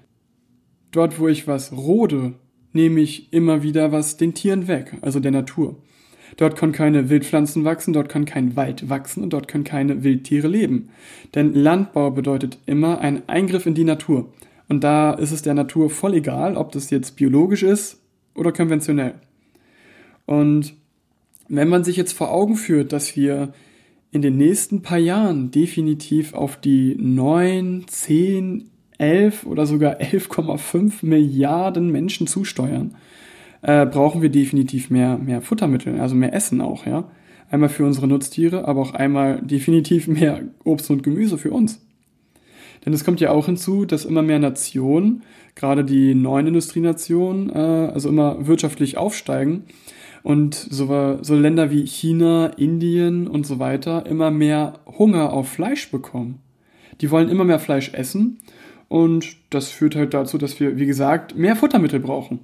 Dort, 0.91 1.19
wo 1.19 1.27
ich 1.27 1.47
was 1.47 1.71
rode, 1.71 2.33
nehme 2.73 3.01
ich 3.01 3.31
immer 3.31 3.63
wieder 3.63 3.91
was 3.91 4.17
den 4.17 4.33
Tieren 4.33 4.67
weg, 4.67 4.97
also 5.01 5.19
der 5.19 5.31
Natur. 5.31 5.77
Dort 6.37 6.55
können 6.55 6.71
keine 6.71 7.09
Wildpflanzen 7.09 7.65
wachsen, 7.65 7.93
dort 7.93 8.09
kann 8.09 8.25
kein 8.25 8.55
Wald 8.55 8.89
wachsen 8.89 9.23
und 9.23 9.33
dort 9.33 9.47
können 9.47 9.63
keine 9.63 10.03
Wildtiere 10.03 10.47
leben. 10.47 10.89
Denn 11.35 11.53
Landbau 11.53 12.11
bedeutet 12.11 12.57
immer 12.65 12.99
ein 12.99 13.27
Eingriff 13.27 13.65
in 13.65 13.73
die 13.73 13.83
Natur. 13.83 14.31
Und 14.69 14.83
da 14.83 15.13
ist 15.13 15.31
es 15.31 15.41
der 15.41 15.53
Natur 15.53 15.89
voll 15.89 16.13
egal, 16.13 16.55
ob 16.55 16.71
das 16.71 16.89
jetzt 16.89 17.17
biologisch 17.17 17.63
ist 17.63 18.01
oder 18.35 18.53
konventionell. 18.53 19.15
Und 20.25 20.73
wenn 21.53 21.67
man 21.67 21.83
sich 21.83 21.97
jetzt 21.97 22.13
vor 22.13 22.31
Augen 22.31 22.55
führt, 22.55 22.93
dass 22.93 23.17
wir 23.17 23.53
in 24.11 24.21
den 24.21 24.37
nächsten 24.37 24.81
paar 24.81 24.97
Jahren 24.97 25.51
definitiv 25.51 26.33
auf 26.33 26.55
die 26.55 26.95
9, 26.97 27.85
10, 27.87 28.69
11 28.97 29.45
oder 29.45 29.65
sogar 29.65 29.99
11,5 29.99 31.05
Milliarden 31.05 31.91
Menschen 31.91 32.25
zusteuern, 32.25 32.95
äh, 33.63 33.85
brauchen 33.85 34.21
wir 34.21 34.29
definitiv 34.29 34.89
mehr, 34.89 35.17
mehr 35.17 35.41
Futtermittel, 35.41 35.99
also 35.99 36.15
mehr 36.15 36.33
Essen 36.33 36.61
auch, 36.61 36.85
ja. 36.85 37.11
Einmal 37.49 37.69
für 37.69 37.85
unsere 37.85 38.07
Nutztiere, 38.07 38.65
aber 38.65 38.79
auch 38.81 38.93
einmal 38.93 39.41
definitiv 39.41 40.07
mehr 40.07 40.43
Obst 40.63 40.89
und 40.89 41.03
Gemüse 41.03 41.37
für 41.37 41.51
uns. 41.51 41.85
Denn 42.85 42.93
es 42.93 43.03
kommt 43.03 43.19
ja 43.19 43.31
auch 43.31 43.47
hinzu, 43.47 43.83
dass 43.83 44.05
immer 44.05 44.21
mehr 44.21 44.39
Nationen, 44.39 45.23
gerade 45.55 45.83
die 45.83 46.15
neuen 46.15 46.47
Industrienationen, 46.47 47.49
äh, 47.49 47.91
also 47.93 48.07
immer 48.07 48.47
wirtschaftlich 48.47 48.97
aufsteigen 48.97 49.65
und 50.23 50.55
so, 50.55 51.19
so 51.21 51.35
Länder 51.35 51.71
wie 51.71 51.85
China, 51.85 52.47
Indien 52.57 53.27
und 53.27 53.45
so 53.45 53.59
weiter 53.59 54.05
immer 54.05 54.31
mehr 54.31 54.79
Hunger 54.85 55.33
auf 55.33 55.49
Fleisch 55.49 55.89
bekommen. 55.89 56.39
Die 57.01 57.09
wollen 57.09 57.29
immer 57.29 57.43
mehr 57.43 57.59
Fleisch 57.59 57.93
essen 57.93 58.39
und 58.87 59.37
das 59.49 59.69
führt 59.69 59.95
halt 59.95 60.13
dazu, 60.13 60.37
dass 60.37 60.59
wir, 60.59 60.77
wie 60.77 60.85
gesagt, 60.85 61.35
mehr 61.35 61.55
Futtermittel 61.55 61.99
brauchen. 61.99 62.39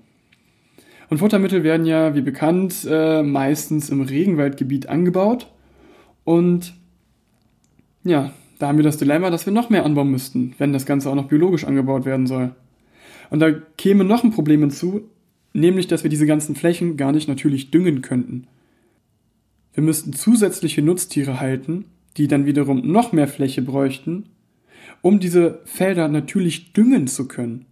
Und 1.10 1.20
Futtermittel 1.20 1.64
werden 1.64 1.86
ja, 1.86 2.16
wie 2.16 2.22
bekannt, 2.22 2.88
äh, 2.90 3.24
meistens 3.24 3.90
im 3.90 4.02
Regenwaldgebiet 4.02 4.90
angebaut. 4.90 5.48
Und 6.26 6.74
ja, 8.04 8.32
da 8.60 8.68
haben 8.68 8.78
wir 8.78 8.84
das 8.84 8.98
Dilemma, 8.98 9.30
dass 9.30 9.46
wir 9.46 9.54
noch 9.54 9.70
mehr 9.70 9.86
anbauen 9.86 10.12
müssten, 10.12 10.54
wenn 10.58 10.74
das 10.74 10.86
Ganze 10.86 11.10
auch 11.10 11.16
noch 11.16 11.28
biologisch 11.28 11.66
angebaut 11.66 12.06
werden 12.06 12.28
soll. 12.28 12.52
Und 13.30 13.40
da 13.40 13.52
käme 13.78 14.04
noch 14.04 14.24
ein 14.24 14.32
Problem 14.32 14.62
hinzu, 14.62 15.10
nämlich 15.58 15.88
dass 15.88 16.04
wir 16.04 16.10
diese 16.10 16.28
ganzen 16.28 16.56
Flächen 16.56 16.98
gar 16.98 17.12
nicht 17.12 17.28
natürlich 17.28 17.72
düngen 17.72 18.02
könnten. 18.02 18.48
Wir 19.74 19.84
müssten 19.84 20.14
zusätzliche 20.14 20.82
Nutztiere 20.82 21.40
halten, 21.40 21.86
die 22.16 22.28
dann 22.28 22.46
wiederum 22.46 22.86
noch 22.86 23.12
mehr 23.12 23.28
Fläche 23.28 23.62
bräuchten, 23.62 24.30
um 25.02 25.20
diese 25.20 25.62
Felder 25.66 26.08
natürlich 26.08 26.74
düngen 26.74 27.08
zu 27.08 27.28
können. 27.28 27.66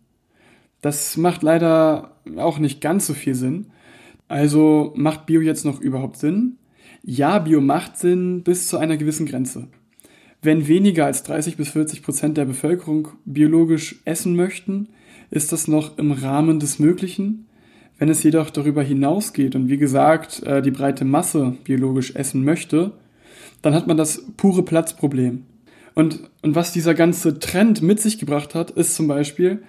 Das 0.82 1.18
macht 1.18 1.44
leider 1.44 2.16
auch 2.38 2.60
nicht 2.60 2.82
ganz 2.82 3.08
so 3.08 3.14
viel 3.14 3.36
Sinn. 3.36 3.68
Also 4.28 4.94
macht 4.96 5.26
Bio 5.26 5.42
jetzt 5.42 5.66
noch 5.66 5.80
überhaupt 5.80 6.18
Sinn? 6.18 6.58
Ja, 7.04 7.40
Bio 7.40 7.62
macht 7.62 7.98
Sinn 7.98 8.44
bis 8.44 8.68
zu 8.68 8.78
einer 8.78 8.98
gewissen 8.98 9.26
Grenze. 9.26 9.68
Wenn 10.42 10.68
weniger 10.68 11.06
als 11.06 11.24
30 11.24 11.58
bis 11.58 11.70
40 11.70 12.02
Prozent 12.02 12.38
der 12.38 12.46
Bevölkerung 12.46 13.10
biologisch 13.26 14.02
essen 14.06 14.36
möchten, 14.36 14.90
ist 15.30 15.52
das 15.52 15.68
noch 15.68 15.98
im 15.98 16.12
Rahmen 16.12 16.60
des 16.60 16.80
Möglichen. 16.80 17.46
Wenn 17.98 18.10
es 18.10 18.24
jedoch 18.24 18.50
darüber 18.50 18.84
hinausgeht 18.84 19.56
und 19.56 19.70
wie 19.70 19.78
gesagt 19.78 20.44
äh, 20.44 20.62
die 20.62 20.72
breite 20.72 21.06
Masse 21.06 21.56
biologisch 21.64 22.16
essen 22.16 22.44
möchte, 22.44 22.92
dann 23.62 23.74
hat 23.74 23.88
man 23.88 23.98
das 23.98 24.26
pure 24.38 24.64
Platzproblem. 24.64 25.44
Und, 25.94 26.20
und 26.42 26.56
was 26.56 26.74
dieser 26.74 26.94
ganze 26.94 27.40
Trend 27.40 27.82
mit 27.82 28.02
sich 28.02 28.20
gebracht 28.20 28.54
hat, 28.54 28.72
ist 28.72 28.96
zum 28.96 29.08
Beispiel, 29.08 29.64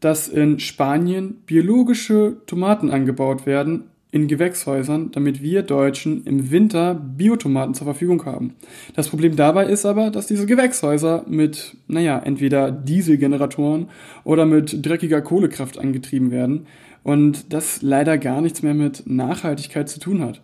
dass 0.00 0.28
in 0.28 0.60
Spanien 0.60 1.36
biologische 1.46 2.36
Tomaten 2.46 2.90
angebaut 2.90 3.46
werden 3.46 3.84
in 4.12 4.28
Gewächshäusern, 4.28 5.10
damit 5.12 5.40
wir 5.40 5.62
Deutschen 5.62 6.24
im 6.24 6.50
Winter 6.50 6.94
Biotomaten 6.94 7.74
zur 7.74 7.84
Verfügung 7.84 8.24
haben. 8.26 8.54
Das 8.94 9.08
Problem 9.08 9.36
dabei 9.36 9.66
ist 9.66 9.86
aber, 9.86 10.10
dass 10.10 10.26
diese 10.26 10.46
Gewächshäuser 10.46 11.24
mit, 11.28 11.76
naja, 11.86 12.18
entweder 12.18 12.72
Dieselgeneratoren 12.72 13.88
oder 14.24 14.46
mit 14.46 14.84
dreckiger 14.84 15.22
Kohlekraft 15.22 15.78
angetrieben 15.78 16.30
werden 16.30 16.66
und 17.10 17.52
das 17.52 17.82
leider 17.82 18.18
gar 18.18 18.40
nichts 18.40 18.62
mehr 18.62 18.74
mit 18.74 19.02
Nachhaltigkeit 19.04 19.88
zu 19.88 19.98
tun 19.98 20.22
hat. 20.22 20.40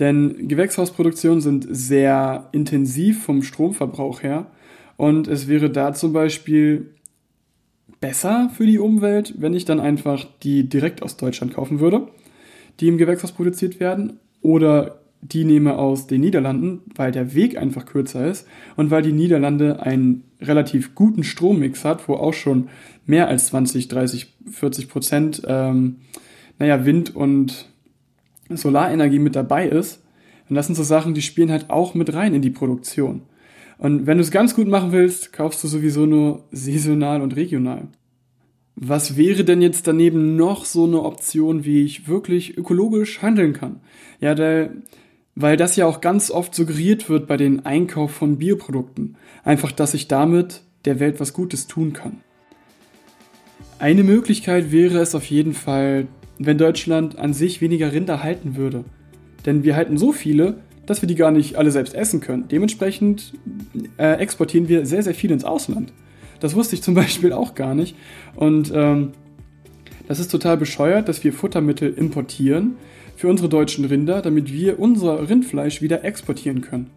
Denn 0.00 0.48
Gewächshausproduktionen 0.48 1.40
sind 1.40 1.66
sehr 1.70 2.48
intensiv 2.50 3.22
vom 3.22 3.42
Stromverbrauch 3.42 4.24
her 4.24 4.46
und 4.96 5.28
es 5.28 5.46
wäre 5.46 5.70
da 5.70 5.94
zum 5.94 6.12
Beispiel 6.12 6.90
besser 8.00 8.50
für 8.56 8.66
die 8.66 8.80
Umwelt, 8.80 9.34
wenn 9.38 9.54
ich 9.54 9.64
dann 9.64 9.78
einfach 9.78 10.26
die 10.42 10.68
direkt 10.68 11.04
aus 11.04 11.16
Deutschland 11.16 11.54
kaufen 11.54 11.78
würde, 11.78 12.08
die 12.80 12.88
im 12.88 12.98
Gewächshaus 12.98 13.30
produziert 13.30 13.78
werden, 13.78 14.18
oder 14.42 15.00
die 15.20 15.44
nehme 15.44 15.76
aus 15.76 16.06
den 16.06 16.20
Niederlanden, 16.20 16.82
weil 16.94 17.12
der 17.12 17.34
Weg 17.34 17.56
einfach 17.56 17.86
kürzer 17.86 18.26
ist 18.26 18.46
und 18.76 18.90
weil 18.90 19.02
die 19.02 19.12
Niederlande 19.12 19.82
einen 19.82 20.24
relativ 20.40 20.94
guten 20.94 21.24
Strommix 21.24 21.84
hat, 21.84 22.08
wo 22.08 22.14
auch 22.14 22.34
schon 22.34 22.68
mehr 23.06 23.28
als 23.28 23.48
20, 23.48 23.88
30, 23.88 24.34
40 24.50 24.88
Prozent, 24.88 25.42
ähm, 25.46 25.96
naja, 26.58 26.84
Wind 26.84 27.14
und 27.14 27.68
Solarenergie 28.48 29.18
mit 29.18 29.36
dabei 29.36 29.68
ist. 29.68 30.02
Und 30.48 30.56
das 30.56 30.66
sind 30.66 30.76
so 30.76 30.82
Sachen, 30.82 31.14
die 31.14 31.22
spielen 31.22 31.50
halt 31.50 31.68
auch 31.70 31.94
mit 31.94 32.14
rein 32.14 32.34
in 32.34 32.42
die 32.42 32.50
Produktion. 32.50 33.22
Und 33.78 34.06
wenn 34.06 34.18
du 34.18 34.22
es 34.22 34.30
ganz 34.30 34.54
gut 34.54 34.68
machen 34.68 34.92
willst, 34.92 35.32
kaufst 35.32 35.62
du 35.62 35.68
sowieso 35.68 36.06
nur 36.06 36.44
saisonal 36.50 37.22
und 37.22 37.36
regional. 37.36 37.88
Was 38.74 39.16
wäre 39.16 39.44
denn 39.44 39.60
jetzt 39.60 39.86
daneben 39.86 40.36
noch 40.36 40.64
so 40.64 40.84
eine 40.84 41.02
Option, 41.02 41.64
wie 41.64 41.82
ich 41.82 42.08
wirklich 42.08 42.56
ökologisch 42.56 43.22
handeln 43.22 43.52
kann? 43.52 43.80
Ja, 44.20 44.34
der, 44.34 44.70
weil 45.40 45.56
das 45.56 45.76
ja 45.76 45.86
auch 45.86 46.00
ganz 46.00 46.32
oft 46.32 46.52
suggeriert 46.52 47.08
wird 47.08 47.28
bei 47.28 47.36
den 47.36 47.64
Einkauf 47.64 48.10
von 48.10 48.38
Bioprodukten. 48.38 49.14
Einfach, 49.44 49.70
dass 49.70 49.94
ich 49.94 50.08
damit 50.08 50.62
der 50.84 50.98
Welt 50.98 51.20
was 51.20 51.32
Gutes 51.32 51.68
tun 51.68 51.92
kann. 51.92 52.18
Eine 53.78 54.02
Möglichkeit 54.02 54.72
wäre 54.72 54.98
es 54.98 55.14
auf 55.14 55.24
jeden 55.26 55.54
Fall, 55.54 56.08
wenn 56.40 56.58
Deutschland 56.58 57.16
an 57.18 57.34
sich 57.34 57.60
weniger 57.60 57.92
Rinder 57.92 58.24
halten 58.24 58.56
würde. 58.56 58.84
Denn 59.46 59.62
wir 59.62 59.76
halten 59.76 59.96
so 59.96 60.10
viele, 60.10 60.58
dass 60.86 61.02
wir 61.02 61.06
die 61.06 61.14
gar 61.14 61.30
nicht 61.30 61.54
alle 61.54 61.70
selbst 61.70 61.94
essen 61.94 62.18
können. 62.18 62.48
Dementsprechend 62.48 63.34
äh, 63.96 64.14
exportieren 64.14 64.68
wir 64.68 64.86
sehr, 64.86 65.04
sehr 65.04 65.14
viel 65.14 65.30
ins 65.30 65.44
Ausland. 65.44 65.92
Das 66.40 66.56
wusste 66.56 66.74
ich 66.74 66.82
zum 66.82 66.94
Beispiel 66.96 67.32
auch 67.32 67.54
gar 67.54 67.76
nicht. 67.76 67.94
Und 68.34 68.72
ähm, 68.74 69.12
das 70.08 70.18
ist 70.18 70.32
total 70.32 70.56
bescheuert, 70.56 71.08
dass 71.08 71.22
wir 71.22 71.32
Futtermittel 71.32 71.94
importieren 71.94 72.74
für 73.18 73.26
unsere 73.26 73.48
deutschen 73.48 73.84
Rinder, 73.84 74.22
damit 74.22 74.52
wir 74.52 74.78
unser 74.78 75.28
Rindfleisch 75.28 75.82
wieder 75.82 76.04
exportieren 76.04 76.60
können. 76.60 76.88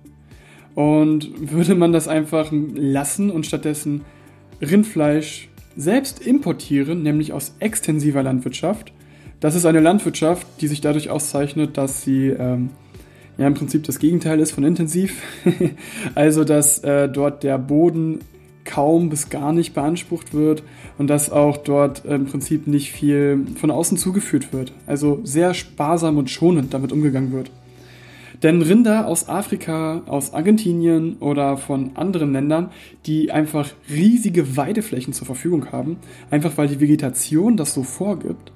Und 0.75 1.51
würde 1.51 1.73
man 1.73 1.91
das 1.91 2.07
einfach 2.07 2.51
lassen 2.51 3.31
und 3.31 3.47
stattdessen 3.47 4.01
Rindfleisch 4.61 5.49
selbst 5.75 6.25
importieren, 6.25 7.01
nämlich 7.01 7.33
aus 7.33 7.55
extensiver 7.59 8.21
Landwirtschaft, 8.21 8.93
das 9.39 9.55
ist 9.55 9.65
eine 9.65 9.79
Landwirtschaft, 9.79 10.45
die 10.61 10.67
sich 10.67 10.81
dadurch 10.81 11.09
auszeichnet, 11.09 11.75
dass 11.75 12.03
sie 12.03 12.27
ähm, 12.27 12.69
ja 13.39 13.47
im 13.47 13.55
Prinzip 13.55 13.83
das 13.83 13.97
Gegenteil 13.97 14.39
ist 14.39 14.51
von 14.51 14.63
intensiv. 14.63 15.23
also 16.15 16.43
dass 16.43 16.83
äh, 16.83 17.09
dort 17.09 17.41
der 17.41 17.57
Boden 17.57 18.19
kaum 18.65 19.09
bis 19.09 19.29
gar 19.29 19.53
nicht 19.53 19.73
beansprucht 19.73 20.33
wird 20.33 20.63
und 20.97 21.07
dass 21.07 21.31
auch 21.31 21.57
dort 21.57 22.05
im 22.05 22.25
Prinzip 22.25 22.67
nicht 22.67 22.91
viel 22.91 23.45
von 23.55 23.71
außen 23.71 23.97
zugeführt 23.97 24.53
wird. 24.53 24.73
Also 24.87 25.19
sehr 25.23 25.53
sparsam 25.53 26.17
und 26.17 26.29
schonend 26.29 26.73
damit 26.73 26.91
umgegangen 26.91 27.31
wird. 27.31 27.51
Denn 28.43 28.61
Rinder 28.61 29.05
aus 29.05 29.29
Afrika, 29.29 30.01
aus 30.07 30.33
Argentinien 30.33 31.17
oder 31.19 31.57
von 31.57 31.91
anderen 31.95 32.33
Ländern, 32.33 32.71
die 33.05 33.31
einfach 33.31 33.69
riesige 33.89 34.57
Weideflächen 34.57 35.13
zur 35.13 35.27
Verfügung 35.27 35.71
haben, 35.71 35.97
einfach 36.31 36.57
weil 36.57 36.67
die 36.67 36.79
Vegetation 36.79 37.55
das 37.55 37.73
so 37.73 37.83
vorgibt, 37.83 38.51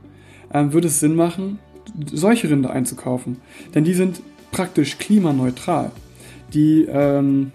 äh, 0.52 0.66
würde 0.72 0.88
es 0.88 1.00
Sinn 1.00 1.16
machen, 1.16 1.60
solche 2.12 2.50
Rinder 2.50 2.72
einzukaufen. 2.72 3.38
Denn 3.76 3.84
die 3.84 3.94
sind 3.94 4.22
praktisch 4.52 4.98
klimaneutral. 4.98 5.92
Die 6.54 6.86
ähm, 6.90 7.52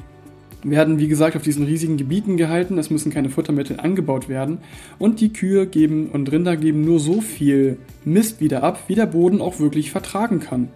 werden, 0.62 0.99
wie 0.99 1.09
gesagt, 1.09 1.37
auf 1.37 1.43
diesen 1.43 1.64
riesigen 1.64 1.97
Gebieten 1.97 2.37
gehalten. 2.37 2.79
Es 2.79 2.90
müssen 2.90 3.12
keine 3.12 3.31
Futtermittel 3.31 3.81
angebaut 3.81 4.29
werden. 4.29 4.59
Und 4.99 5.21
die 5.21 5.33
Kühe 5.33 5.67
geben 5.67 6.09
und 6.09 6.31
Rinder 6.31 6.57
geben 6.57 6.85
nur 6.85 7.00
so 7.00 7.21
viel 7.21 7.79
Mist 8.05 8.40
wieder 8.40 8.62
ab, 8.62 8.81
wie 8.88 8.95
der 8.95 9.07
Boden 9.07 9.40
auch 9.40 9.59
wirklich 9.61 9.90
vertragen 9.90 10.40
kann. 10.40 10.69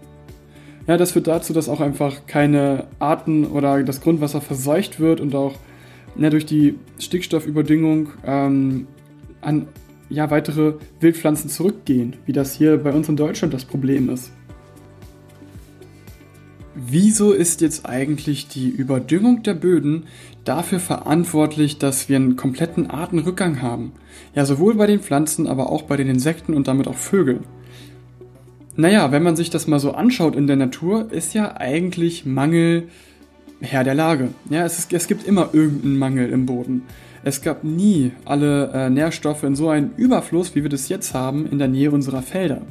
Ja, 0.87 0.97
das 0.97 1.13
führt 1.13 1.27
dazu, 1.27 1.53
dass 1.53 1.69
auch 1.69 1.81
einfach 1.81 2.27
keine 2.27 2.87
Arten 2.99 3.47
oder 3.47 3.83
das 3.83 4.01
Grundwasser 4.01 4.41
verseucht 4.41 5.01
wird 5.01 5.21
und 5.21 5.35
auch 5.35 5.55
ja, 6.17 6.31
durch 6.31 6.47
die 6.47 6.79
Stickstoffüberdüngung 6.99 8.09
ähm, 8.27 8.87
an 9.41 9.69
ja, 10.11 10.31
weitere 10.31 10.75
Wildpflanzen 11.01 11.49
zurückgehen, 11.49 12.17
wie 12.27 12.33
das 12.33 12.55
hier 12.55 12.77
bei 12.77 12.93
uns 12.93 13.09
in 13.09 13.17
Deutschland 13.17 13.55
das 13.55 13.65
Problem 13.65 14.11
ist. 14.11 14.31
Wieso 16.75 17.33
ist 17.33 17.61
jetzt 17.61 17.87
eigentlich 17.87 18.49
die 18.49 18.69
Überdüngung 18.69 19.43
der 19.45 19.55
Böden 19.55 20.05
dafür 20.45 20.81
verantwortlich, 20.81 21.79
dass 21.79 22.09
wir 22.09 22.17
einen 22.17 22.37
kompletten 22.37 22.91
Artenrückgang 22.91 23.63
haben? 23.63 23.93
Ja, 24.35 24.45
sowohl 24.45 24.75
bei 24.75 24.89
den 24.89 25.01
Pflanzen, 25.01 25.47
aber 25.47 25.71
auch 25.71 25.83
bei 25.83 25.97
den 25.97 26.09
Insekten 26.09 26.53
und 26.53 26.67
damit 26.67 26.89
auch 26.89 26.97
Vögeln. 26.97 27.45
Naja, 28.77 29.13
wenn 29.13 29.23
man 29.23 29.37
sich 29.37 29.51
das 29.51 29.69
mal 29.69 29.79
so 29.79 29.93
anschaut 29.93 30.35
in 30.35 30.49
der 30.49 30.57
Natur, 30.57 31.13
ist 31.13 31.33
ja 31.33 31.57
eigentlich 31.57 32.27
Mangel 32.27 32.89
Herr 33.61 33.85
der 33.85 33.95
Lage. 33.95 34.31
Ja, 34.51 34.65
es, 34.65 34.79
ist, 34.79 34.93
es 34.93 35.07
gibt 35.07 35.27
immer 35.27 35.51
irgendeinen 35.53 35.97
Mangel 35.97 36.29
im 36.31 36.45
Boden. 36.45 36.83
Es 37.23 37.41
gab 37.41 37.63
nie 37.63 38.11
alle 38.25 38.71
äh, 38.73 38.91
Nährstoffe 38.91 39.45
in 39.45 39.55
so 39.55 39.69
einem 39.69 39.91
Überfluss, 39.97 40.55
wie 40.57 40.63
wir 40.63 40.71
das 40.71 40.89
jetzt 40.89 41.15
haben, 41.15 41.47
in 41.47 41.59
der 41.59 41.69
Nähe 41.69 41.91
unserer 41.93 42.23
Felder. 42.23 42.63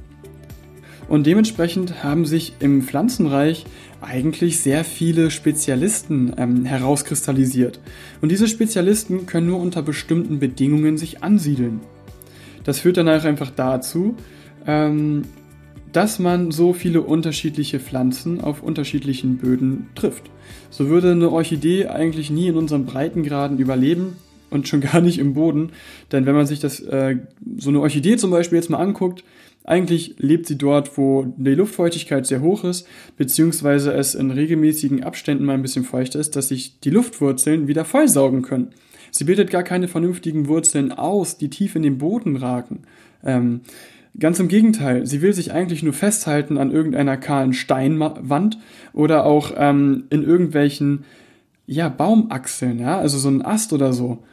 Und 1.14 1.28
dementsprechend 1.28 2.04
haben 2.04 2.26
sich 2.26 2.54
im 2.60 2.82
Pflanzenreich 2.82 3.66
eigentlich 4.02 4.62
sehr 4.62 4.84
viele 4.84 5.30
Spezialisten 5.30 6.34
ähm, 6.38 6.66
herauskristallisiert. 6.66 7.80
Und 8.22 8.32
diese 8.32 8.48
Spezialisten 8.48 9.28
können 9.28 9.46
nur 9.46 9.60
unter 9.60 9.84
bestimmten 9.84 10.40
Bedingungen 10.40 10.98
sich 10.98 11.22
ansiedeln. 11.22 11.82
Das 12.64 12.80
führt 12.80 12.98
dann 12.98 13.10
auch 13.10 13.26
einfach 13.26 13.52
dazu, 13.52 14.16
ähm, 14.66 15.22
dass 15.92 16.18
man 16.18 16.50
so 16.50 16.74
viele 16.74 17.04
unterschiedliche 17.04 17.80
Pflanzen 17.80 18.42
auf 18.42 18.64
unterschiedlichen 18.64 19.38
Böden 19.38 19.90
trifft. 19.94 20.32
So 20.72 20.88
würde 20.90 21.12
eine 21.12 21.30
Orchidee 21.30 21.90
eigentlich 21.90 22.32
nie 22.32 22.48
in 22.48 22.58
unseren 22.58 22.88
Breitengraden 22.88 23.60
überleben 23.60 24.16
und 24.50 24.68
schon 24.68 24.82
gar 24.92 25.00
nicht 25.00 25.20
im 25.20 25.36
Boden. 25.36 25.74
Denn 26.12 26.26
wenn 26.26 26.34
man 26.34 26.48
sich 26.48 26.60
das, 26.60 26.80
äh, 26.80 27.18
so 27.58 27.70
eine 27.70 27.82
Orchidee 27.82 28.18
zum 28.18 28.32
Beispiel 28.32 28.56
jetzt 28.56 28.72
mal 28.72 28.80
anguckt, 28.80 29.24
eigentlich 29.64 30.16
lebt 30.18 30.48
sie 30.48 30.58
dort, 30.58 30.98
wo 30.98 31.34
die 31.38 31.56
Luftfeuchtigkeit 31.56 32.26
sehr 32.26 32.42
hoch 32.42 32.64
ist, 32.64 32.88
beziehungsweise 33.18 33.94
es 33.94 34.16
in 34.16 34.32
regelmäßigen 34.32 35.04
Abständen 35.04 35.46
mal 35.46 35.54
ein 35.54 35.62
bisschen 35.62 35.86
feuchter 35.86 36.20
ist, 36.20 36.36
dass 36.36 36.50
sich 36.50 36.80
die 36.80 36.90
Luftwurzeln 36.90 37.68
wieder 37.68 37.86
vollsaugen 37.86 38.42
können. 38.42 38.70
Sie 39.12 39.24
bildet 39.24 39.52
gar 39.52 39.64
keine 39.64 39.88
vernünftigen 39.88 40.48
Wurzeln 40.48 40.92
aus, 40.92 41.38
die 41.38 41.50
tief 41.50 41.76
in 41.76 41.84
den 41.84 41.98
Boden 41.98 42.36
ragen. 42.36 42.82
Ähm, 43.24 43.62
Ganz 44.20 44.40
im 44.40 44.48
Gegenteil, 44.48 45.08
sie 45.08 45.24
will 45.24 45.34
sich 45.34 45.54
eigentlich 45.54 45.82
nur 45.82 45.94
festhalten 45.94 46.60
an 46.60 46.70
irgendeiner 46.70 47.18
kahlen 47.18 47.54
Steinwand 47.54 48.60
oder 48.94 49.26
auch 49.26 49.52
ähm, 49.58 50.04
in 50.12 50.24
irgendwelchen 50.24 51.06
ja, 51.66 51.90
Baumachseln, 51.90 52.78
ja, 52.78 53.00
also 53.00 53.18
so 53.18 53.30
ein 53.30 53.44
Ast 53.44 53.74
oder 53.74 53.92
so. 53.92 54.24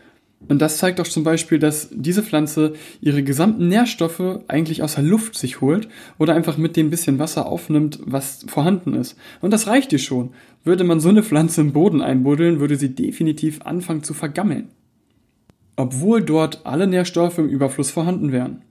Und 0.48 0.62
das 0.62 0.78
zeigt 0.78 1.00
auch 1.00 1.06
zum 1.06 1.22
Beispiel, 1.22 1.58
dass 1.58 1.90
diese 1.92 2.22
Pflanze 2.22 2.72
ihre 3.00 3.22
gesamten 3.22 3.68
Nährstoffe 3.68 4.40
eigentlich 4.48 4.82
aus 4.82 4.94
der 4.94 5.04
Luft 5.04 5.36
sich 5.36 5.60
holt 5.60 5.88
oder 6.18 6.34
einfach 6.34 6.56
mit 6.56 6.76
dem 6.76 6.90
bisschen 6.90 7.18
Wasser 7.18 7.46
aufnimmt, 7.46 8.00
was 8.04 8.44
vorhanden 8.48 8.94
ist. 8.94 9.16
Und 9.42 9.52
das 9.52 9.66
reicht 9.66 9.92
ihr 9.92 9.98
schon. 9.98 10.30
Würde 10.64 10.84
man 10.84 10.98
so 10.98 11.10
eine 11.10 11.22
Pflanze 11.22 11.60
im 11.60 11.72
Boden 11.72 12.00
einbuddeln, 12.00 12.58
würde 12.58 12.76
sie 12.76 12.94
definitiv 12.94 13.62
anfangen 13.62 14.02
zu 14.02 14.14
vergammeln. 14.14 14.68
Obwohl 15.76 16.22
dort 16.22 16.64
alle 16.64 16.86
Nährstoffe 16.86 17.38
im 17.38 17.48
Überfluss 17.48 17.90
vorhanden 17.90 18.32
wären. 18.32 18.62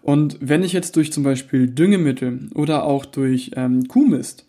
Und 0.00 0.38
wenn 0.40 0.62
ich 0.62 0.72
jetzt 0.72 0.96
durch 0.96 1.12
zum 1.12 1.24
Beispiel 1.24 1.68
Düngemittel 1.68 2.48
oder 2.54 2.84
auch 2.84 3.04
durch 3.04 3.50
ähm, 3.56 3.86
Kuhmist 3.88 4.46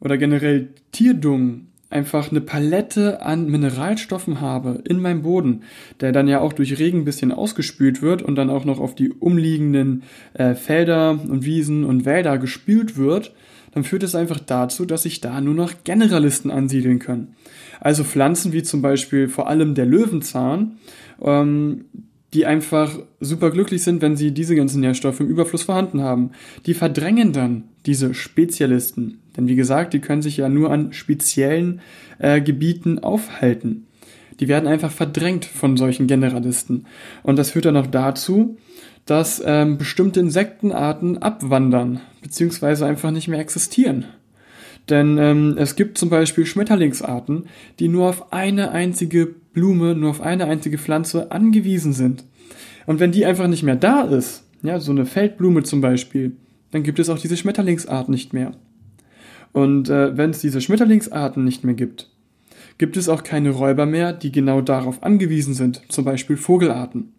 oder 0.00 0.18
generell 0.18 0.70
Tierdung 0.90 1.68
einfach 1.90 2.30
eine 2.30 2.40
Palette 2.40 3.20
an 3.20 3.50
Mineralstoffen 3.50 4.40
habe 4.40 4.82
in 4.88 5.00
meinem 5.00 5.22
Boden, 5.22 5.62
der 6.00 6.12
dann 6.12 6.28
ja 6.28 6.40
auch 6.40 6.52
durch 6.52 6.78
Regen 6.78 7.00
ein 7.00 7.04
bisschen 7.04 7.32
ausgespült 7.32 8.00
wird 8.00 8.22
und 8.22 8.36
dann 8.36 8.48
auch 8.48 8.64
noch 8.64 8.78
auf 8.78 8.94
die 8.94 9.10
umliegenden 9.10 10.04
äh, 10.34 10.54
Felder 10.54 11.18
und 11.28 11.44
Wiesen 11.44 11.84
und 11.84 12.04
Wälder 12.04 12.38
gespült 12.38 12.96
wird, 12.96 13.34
dann 13.72 13.84
führt 13.84 14.02
es 14.02 14.14
einfach 14.14 14.40
dazu, 14.40 14.84
dass 14.84 15.02
sich 15.02 15.20
da 15.20 15.40
nur 15.40 15.54
noch 15.54 15.72
Generalisten 15.84 16.50
ansiedeln 16.50 17.00
können. 17.00 17.34
Also 17.80 18.04
Pflanzen 18.04 18.52
wie 18.52 18.62
zum 18.62 18.82
Beispiel 18.82 19.28
vor 19.28 19.48
allem 19.48 19.74
der 19.74 19.86
Löwenzahn, 19.86 20.78
ähm, 21.20 21.84
die 22.34 22.46
einfach 22.46 22.96
super 23.18 23.50
glücklich 23.50 23.82
sind, 23.82 24.02
wenn 24.02 24.16
sie 24.16 24.32
diese 24.32 24.54
ganzen 24.54 24.80
Nährstoffe 24.80 25.20
im 25.20 25.28
Überfluss 25.28 25.64
vorhanden 25.64 26.00
haben. 26.00 26.30
Die 26.66 26.74
verdrängen 26.74 27.32
dann 27.32 27.64
diese 27.86 28.14
Spezialisten. 28.14 29.20
Denn 29.36 29.48
wie 29.48 29.56
gesagt, 29.56 29.94
die 29.94 30.00
können 30.00 30.22
sich 30.22 30.36
ja 30.36 30.48
nur 30.48 30.70
an 30.70 30.92
speziellen 30.92 31.80
äh, 32.18 32.40
Gebieten 32.40 32.98
aufhalten. 32.98 33.86
Die 34.38 34.48
werden 34.48 34.66
einfach 34.66 34.90
verdrängt 34.90 35.44
von 35.44 35.76
solchen 35.76 36.06
Generalisten. 36.06 36.86
Und 37.22 37.38
das 37.38 37.50
führt 37.50 37.66
dann 37.66 37.76
auch 37.76 37.86
dazu, 37.86 38.56
dass 39.06 39.42
ähm, 39.44 39.76
bestimmte 39.78 40.20
Insektenarten 40.20 41.18
abwandern, 41.18 42.00
beziehungsweise 42.22 42.86
einfach 42.86 43.10
nicht 43.10 43.28
mehr 43.28 43.40
existieren. 43.40 44.06
Denn 44.88 45.18
ähm, 45.18 45.56
es 45.58 45.76
gibt 45.76 45.98
zum 45.98 46.10
Beispiel 46.10 46.46
Schmetterlingsarten, 46.46 47.46
die 47.78 47.88
nur 47.88 48.08
auf 48.08 48.32
eine 48.32 48.72
einzige 48.72 49.26
Blume, 49.26 49.94
nur 49.94 50.10
auf 50.10 50.20
eine 50.20 50.46
einzige 50.46 50.78
Pflanze 50.78 51.30
angewiesen 51.32 51.92
sind. 51.92 52.24
Und 52.86 52.98
wenn 52.98 53.12
die 53.12 53.26
einfach 53.26 53.46
nicht 53.46 53.62
mehr 53.62 53.76
da 53.76 54.02
ist, 54.02 54.44
ja, 54.62 54.80
so 54.80 54.90
eine 54.90 55.06
Feldblume 55.06 55.62
zum 55.62 55.80
Beispiel, 55.80 56.36
dann 56.70 56.82
gibt 56.82 56.98
es 56.98 57.08
auch 57.08 57.18
diese 57.18 57.36
Schmetterlingsart 57.36 58.08
nicht 58.08 58.32
mehr. 58.32 58.52
Und 59.52 59.88
äh, 59.88 60.16
wenn 60.16 60.30
es 60.30 60.40
diese 60.40 60.60
Schmetterlingsarten 60.60 61.44
nicht 61.44 61.64
mehr 61.64 61.74
gibt, 61.74 62.08
gibt 62.78 62.96
es 62.96 63.08
auch 63.08 63.22
keine 63.22 63.50
Räuber 63.50 63.84
mehr, 63.84 64.12
die 64.12 64.32
genau 64.32 64.62
darauf 64.62 65.02
angewiesen 65.02 65.54
sind, 65.54 65.82
zum 65.88 66.04
Beispiel 66.04 66.36
Vogelarten. 66.38 67.12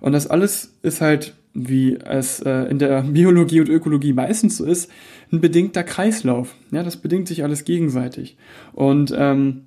Und 0.00 0.12
das 0.12 0.26
alles 0.26 0.74
ist 0.82 1.00
halt, 1.00 1.34
wie 1.54 1.96
es 1.96 2.40
äh, 2.40 2.64
in 2.64 2.78
der 2.78 3.02
Biologie 3.14 3.60
und 3.60 3.70
Ökologie 3.70 4.12
meistens 4.12 4.58
so 4.58 4.66
ist, 4.66 4.90
ein 5.32 5.40
bedingter 5.40 5.82
Kreislauf. 5.82 6.54
Ja, 6.70 6.82
das 6.82 6.98
bedingt 6.98 7.26
sich 7.26 7.42
alles 7.42 7.64
gegenseitig. 7.64 8.36
Und 8.74 9.14
ähm, 9.16 9.62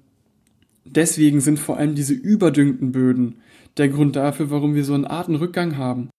deswegen 0.85 1.41
sind 1.41 1.57
vor 1.57 1.77
allem 1.77 1.95
diese 1.95 2.13
überdüngten 2.13 2.91
Böden 2.91 3.37
der 3.77 3.89
Grund 3.89 4.15
dafür, 4.15 4.51
warum 4.51 4.75
wir 4.75 4.83
so 4.83 4.93
einen 4.93 5.05
Artenrückgang 5.05 5.77
haben. 5.77 6.10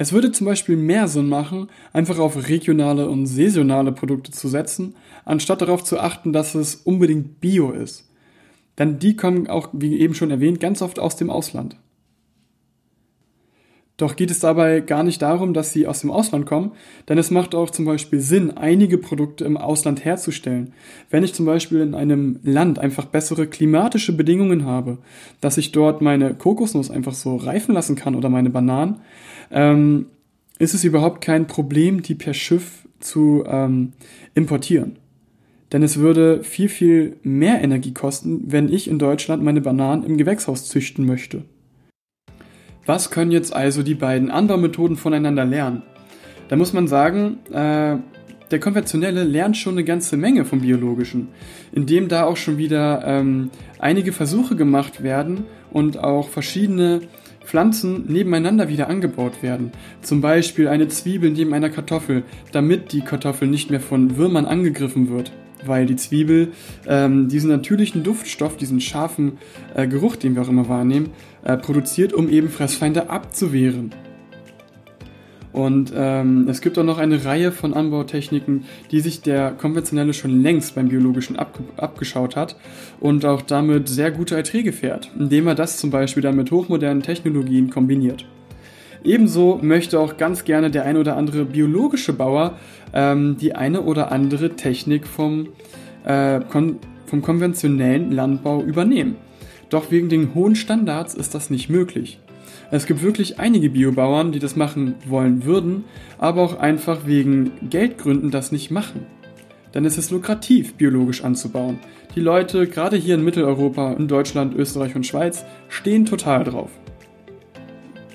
Es 0.00 0.12
würde 0.12 0.30
zum 0.30 0.46
Beispiel 0.46 0.76
mehr 0.76 1.08
Sinn 1.08 1.28
machen, 1.28 1.68
einfach 1.92 2.20
auf 2.20 2.48
regionale 2.48 3.08
und 3.08 3.26
saisonale 3.26 3.90
Produkte 3.90 4.30
zu 4.30 4.46
setzen, 4.46 4.94
anstatt 5.24 5.60
darauf 5.60 5.82
zu 5.82 5.98
achten, 5.98 6.32
dass 6.32 6.54
es 6.54 6.76
unbedingt 6.76 7.40
Bio 7.40 7.72
ist. 7.72 8.08
Denn 8.78 9.00
die 9.00 9.16
kommen 9.16 9.48
auch, 9.48 9.70
wie 9.72 9.98
eben 9.98 10.14
schon 10.14 10.30
erwähnt, 10.30 10.60
ganz 10.60 10.82
oft 10.82 11.00
aus 11.00 11.16
dem 11.16 11.30
Ausland. 11.30 11.76
Doch 13.96 14.14
geht 14.14 14.30
es 14.30 14.38
dabei 14.38 14.78
gar 14.78 15.02
nicht 15.02 15.20
darum, 15.20 15.52
dass 15.52 15.72
sie 15.72 15.88
aus 15.88 16.02
dem 16.02 16.12
Ausland 16.12 16.46
kommen, 16.46 16.70
denn 17.08 17.18
es 17.18 17.32
macht 17.32 17.56
auch 17.56 17.68
zum 17.68 17.84
Beispiel 17.84 18.20
Sinn, 18.20 18.56
einige 18.56 18.96
Produkte 18.96 19.44
im 19.44 19.56
Ausland 19.56 20.04
herzustellen. 20.04 20.72
Wenn 21.10 21.24
ich 21.24 21.34
zum 21.34 21.46
Beispiel 21.46 21.80
in 21.80 21.96
einem 21.96 22.38
Land 22.44 22.78
einfach 22.78 23.06
bessere 23.06 23.48
klimatische 23.48 24.12
Bedingungen 24.12 24.64
habe, 24.64 24.98
dass 25.40 25.58
ich 25.58 25.72
dort 25.72 26.00
meine 26.00 26.34
Kokosnuss 26.34 26.92
einfach 26.92 27.14
so 27.14 27.34
reifen 27.34 27.74
lassen 27.74 27.96
kann 27.96 28.14
oder 28.14 28.28
meine 28.28 28.50
Bananen, 28.50 29.00
ähm, 29.50 30.06
ist 30.58 30.74
es 30.74 30.84
überhaupt 30.84 31.20
kein 31.20 31.46
Problem, 31.46 32.02
die 32.02 32.14
per 32.14 32.34
Schiff 32.34 32.86
zu 33.00 33.44
ähm, 33.46 33.92
importieren. 34.34 34.96
Denn 35.72 35.82
es 35.82 35.98
würde 35.98 36.42
viel, 36.42 36.68
viel 36.68 37.16
mehr 37.22 37.62
Energie 37.62 37.92
kosten, 37.92 38.44
wenn 38.46 38.72
ich 38.72 38.88
in 38.88 38.98
Deutschland 38.98 39.42
meine 39.42 39.60
Bananen 39.60 40.04
im 40.04 40.16
Gewächshaus 40.16 40.68
züchten 40.68 41.04
möchte. 41.04 41.44
Was 42.86 43.10
können 43.10 43.30
jetzt 43.30 43.54
also 43.54 43.82
die 43.82 43.94
beiden 43.94 44.30
Anbaumethoden 44.30 44.96
voneinander 44.96 45.44
lernen? 45.44 45.82
Da 46.48 46.56
muss 46.56 46.72
man 46.72 46.88
sagen, 46.88 47.38
äh, 47.52 47.98
der 48.50 48.60
konventionelle 48.60 49.24
lernt 49.24 49.58
schon 49.58 49.74
eine 49.74 49.84
ganze 49.84 50.16
Menge 50.16 50.46
vom 50.46 50.62
biologischen, 50.62 51.28
indem 51.72 52.08
da 52.08 52.24
auch 52.24 52.38
schon 52.38 52.56
wieder 52.56 53.02
ähm, 53.04 53.50
einige 53.78 54.12
Versuche 54.12 54.56
gemacht 54.56 55.02
werden 55.02 55.44
und 55.70 55.98
auch 55.98 56.30
verschiedene 56.30 57.02
Pflanzen 57.48 58.04
nebeneinander 58.08 58.68
wieder 58.68 58.90
angebaut 58.90 59.42
werden. 59.42 59.72
Zum 60.02 60.20
Beispiel 60.20 60.68
eine 60.68 60.88
Zwiebel 60.88 61.30
neben 61.30 61.54
einer 61.54 61.70
Kartoffel, 61.70 62.24
damit 62.52 62.92
die 62.92 63.00
Kartoffel 63.00 63.48
nicht 63.48 63.70
mehr 63.70 63.80
von 63.80 64.18
Würmern 64.18 64.44
angegriffen 64.44 65.08
wird. 65.08 65.32
Weil 65.64 65.86
die 65.86 65.96
Zwiebel 65.96 66.52
ähm, 66.86 67.28
diesen 67.28 67.48
natürlichen 67.50 68.02
Duftstoff, 68.04 68.58
diesen 68.58 68.82
scharfen 68.82 69.38
äh, 69.74 69.88
Geruch, 69.88 70.16
den 70.16 70.34
wir 70.34 70.42
auch 70.42 70.48
immer 70.48 70.68
wahrnehmen, 70.68 71.08
äh, 71.42 71.56
produziert, 71.56 72.12
um 72.12 72.28
eben 72.28 72.50
Fressfeinde 72.50 73.08
abzuwehren. 73.08 73.94
Und 75.58 75.92
ähm, 75.92 76.46
es 76.48 76.60
gibt 76.60 76.78
auch 76.78 76.84
noch 76.84 76.98
eine 76.98 77.24
Reihe 77.24 77.50
von 77.50 77.74
Anbautechniken, 77.74 78.62
die 78.92 79.00
sich 79.00 79.22
der 79.22 79.50
konventionelle 79.50 80.14
schon 80.14 80.40
längst 80.40 80.76
beim 80.76 80.88
biologischen 80.88 81.34
ab, 81.34 81.58
abgeschaut 81.76 82.36
hat 82.36 82.54
und 83.00 83.24
auch 83.24 83.42
damit 83.42 83.88
sehr 83.88 84.12
gute 84.12 84.36
Erträge 84.36 84.72
fährt, 84.72 85.10
indem 85.18 85.48
er 85.48 85.56
das 85.56 85.78
zum 85.78 85.90
Beispiel 85.90 86.22
dann 86.22 86.36
mit 86.36 86.52
hochmodernen 86.52 87.02
Technologien 87.02 87.70
kombiniert. 87.70 88.24
Ebenso 89.02 89.58
möchte 89.60 89.98
auch 89.98 90.16
ganz 90.16 90.44
gerne 90.44 90.70
der 90.70 90.84
ein 90.84 90.96
oder 90.96 91.16
andere 91.16 91.44
biologische 91.44 92.12
Bauer 92.12 92.56
ähm, 92.92 93.36
die 93.40 93.56
eine 93.56 93.82
oder 93.82 94.12
andere 94.12 94.50
Technik 94.50 95.08
vom, 95.08 95.48
äh, 96.04 96.38
kon 96.48 96.78
vom 97.06 97.20
konventionellen 97.20 98.12
Landbau 98.12 98.62
übernehmen. 98.62 99.16
Doch 99.70 99.90
wegen 99.90 100.08
den 100.08 100.36
hohen 100.36 100.54
Standards 100.54 101.14
ist 101.14 101.34
das 101.34 101.50
nicht 101.50 101.68
möglich. 101.68 102.20
Es 102.70 102.84
gibt 102.84 103.02
wirklich 103.02 103.40
einige 103.40 103.70
Biobauern, 103.70 104.30
die 104.30 104.40
das 104.40 104.54
machen 104.54 104.94
wollen 105.06 105.44
würden, 105.44 105.84
aber 106.18 106.42
auch 106.42 106.58
einfach 106.58 107.06
wegen 107.06 107.52
Geldgründen 107.70 108.30
das 108.30 108.52
nicht 108.52 108.70
machen. 108.70 109.06
Denn 109.72 109.86
es 109.86 109.96
ist 109.96 110.10
lukrativ, 110.10 110.74
biologisch 110.74 111.24
anzubauen. 111.24 111.78
Die 112.14 112.20
Leute, 112.20 112.66
gerade 112.66 112.96
hier 112.96 113.14
in 113.14 113.24
Mitteleuropa, 113.24 113.92
in 113.92 114.08
Deutschland, 114.08 114.54
Österreich 114.54 114.94
und 114.96 115.06
Schweiz, 115.06 115.44
stehen 115.68 116.04
total 116.04 116.44
drauf. 116.44 116.70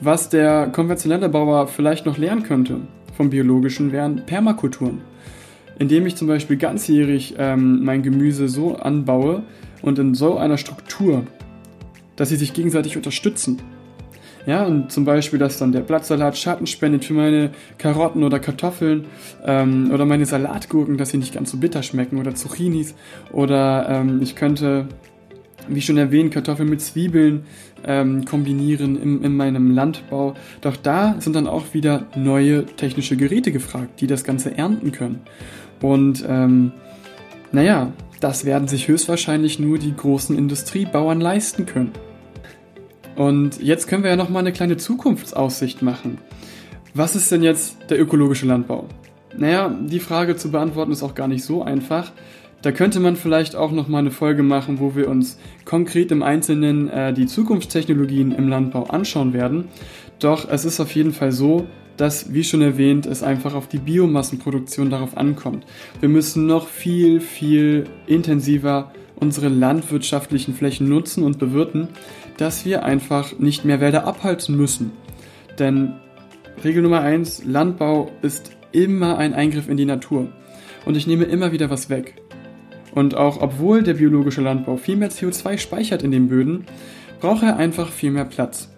Was 0.01 0.29
der 0.29 0.67
konventionelle 0.67 1.29
Bauer 1.29 1.67
vielleicht 1.67 2.05
noch 2.05 2.17
lernen 2.17 2.43
könnte 2.43 2.81
vom 3.15 3.29
biologischen 3.29 3.91
wären 3.91 4.25
Permakulturen. 4.25 5.01
Indem 5.79 6.05
ich 6.05 6.15
zum 6.15 6.27
Beispiel 6.27 6.57
ganzjährig 6.57 7.35
ähm, 7.37 7.83
mein 7.83 8.03
Gemüse 8.03 8.47
so 8.47 8.75
anbaue 8.75 9.43
und 9.81 9.97
in 9.97 10.13
so 10.13 10.37
einer 10.37 10.57
Struktur, 10.57 11.23
dass 12.15 12.29
sie 12.29 12.35
sich 12.35 12.53
gegenseitig 12.53 12.97
unterstützen. 12.97 13.61
Ja, 14.45 14.65
und 14.65 14.91
zum 14.91 15.05
Beispiel, 15.05 15.39
dass 15.39 15.57
dann 15.57 15.71
der 15.71 15.81
Blattsalat 15.81 16.37
Schatten 16.37 16.67
spendet 16.67 17.05
für 17.05 17.13
meine 17.13 17.51
Karotten 17.77 18.23
oder 18.23 18.39
Kartoffeln 18.39 19.05
ähm, 19.45 19.91
oder 19.93 20.05
meine 20.05 20.25
Salatgurken, 20.25 20.97
dass 20.97 21.09
sie 21.09 21.17
nicht 21.17 21.33
ganz 21.33 21.51
so 21.51 21.57
bitter 21.57 21.81
schmecken 21.81 22.17
oder 22.17 22.35
Zucchinis. 22.35 22.93
Oder 23.31 23.87
ähm, 23.89 24.21
ich 24.21 24.35
könnte, 24.35 24.87
wie 25.69 25.81
schon 25.81 25.97
erwähnt, 25.97 26.33
Kartoffeln 26.33 26.69
mit 26.69 26.81
Zwiebeln 26.81 27.45
ähm, 27.85 28.25
kombinieren 28.25 29.01
in, 29.01 29.23
in 29.23 29.35
meinem 29.37 29.71
Landbau. 29.71 30.33
Doch 30.59 30.75
da 30.75 31.15
sind 31.19 31.35
dann 31.37 31.47
auch 31.47 31.73
wieder 31.73 32.07
neue 32.15 32.65
technische 32.65 33.15
Geräte 33.15 33.53
gefragt, 33.53 34.01
die 34.01 34.07
das 34.07 34.25
Ganze 34.25 34.57
ernten 34.57 34.91
können. 34.91 35.21
Und 35.81 36.25
ähm, 36.27 36.73
naja, 37.53 37.93
das 38.19 38.43
werden 38.43 38.67
sich 38.67 38.89
höchstwahrscheinlich 38.89 39.59
nur 39.59 39.77
die 39.77 39.95
großen 39.95 40.37
Industriebauern 40.37 41.21
leisten 41.21 41.65
können. 41.65 41.91
Und 43.15 43.61
jetzt 43.61 43.87
können 43.87 44.03
wir 44.03 44.09
ja 44.09 44.15
nochmal 44.15 44.41
eine 44.41 44.51
kleine 44.51 44.77
Zukunftsaussicht 44.77 45.81
machen. 45.81 46.17
Was 46.93 47.15
ist 47.15 47.31
denn 47.31 47.43
jetzt 47.43 47.77
der 47.89 47.99
ökologische 47.99 48.45
Landbau? 48.45 48.87
Naja, 49.37 49.69
die 49.69 49.99
Frage 49.99 50.35
zu 50.35 50.51
beantworten 50.51 50.91
ist 50.91 51.03
auch 51.03 51.15
gar 51.15 51.27
nicht 51.27 51.43
so 51.43 51.63
einfach. 51.63 52.11
Da 52.61 52.71
könnte 52.71 52.99
man 52.99 53.15
vielleicht 53.15 53.55
auch 53.55 53.71
nochmal 53.71 54.01
eine 54.01 54.11
Folge 54.11 54.41
machen, 54.41 54.79
wo 54.79 54.95
wir 54.95 55.09
uns 55.09 55.37
konkret 55.65 56.11
im 56.11 56.23
Einzelnen 56.23 56.89
äh, 56.89 57.13
die 57.13 57.25
Zukunftstechnologien 57.25 58.31
im 58.31 58.47
Landbau 58.47 58.83
anschauen 58.83 59.33
werden. 59.33 59.65
Doch 60.19 60.47
es 60.49 60.63
ist 60.63 60.79
auf 60.79 60.95
jeden 60.95 61.11
Fall 61.11 61.31
so, 61.31 61.67
dass, 61.97 62.33
wie 62.33 62.43
schon 62.43 62.61
erwähnt, 62.61 63.05
es 63.05 63.21
einfach 63.21 63.53
auf 63.53 63.67
die 63.67 63.79
Biomassenproduktion 63.79 64.89
darauf 64.89 65.17
ankommt. 65.17 65.65
Wir 65.99 66.09
müssen 66.09 66.45
noch 66.45 66.67
viel, 66.67 67.19
viel 67.19 67.83
intensiver 68.07 68.91
unsere 69.15 69.47
landwirtschaftlichen 69.47 70.53
Flächen 70.53 70.89
nutzen 70.89 71.23
und 71.23 71.39
bewirten, 71.39 71.89
dass 72.37 72.65
wir 72.65 72.83
einfach 72.83 73.37
nicht 73.39 73.65
mehr 73.65 73.79
Wälder 73.79 74.05
abhalten 74.05 74.55
müssen. 74.55 74.91
Denn 75.59 75.93
Regel 76.63 76.81
Nummer 76.81 77.01
eins: 77.01 77.43
Landbau 77.45 78.11
ist 78.21 78.51
immer 78.71 79.17
ein 79.17 79.33
Eingriff 79.33 79.69
in 79.69 79.77
die 79.77 79.85
Natur. 79.85 80.27
Und 80.85 80.97
ich 80.97 81.07
nehme 81.07 81.25
immer 81.25 81.51
wieder 81.51 81.69
was 81.69 81.89
weg. 81.89 82.15
Und 82.93 83.15
auch 83.15 83.41
obwohl 83.41 83.83
der 83.83 83.95
biologische 83.95 84.41
Landbau 84.41 84.77
viel 84.77 84.97
mehr 84.97 85.09
CO2 85.09 85.57
speichert 85.57 86.03
in 86.03 86.11
den 86.11 86.27
Böden, 86.27 86.65
braucht 87.19 87.43
er 87.43 87.57
einfach 87.57 87.89
viel 87.89 88.11
mehr 88.11 88.25
Platz. 88.25 88.69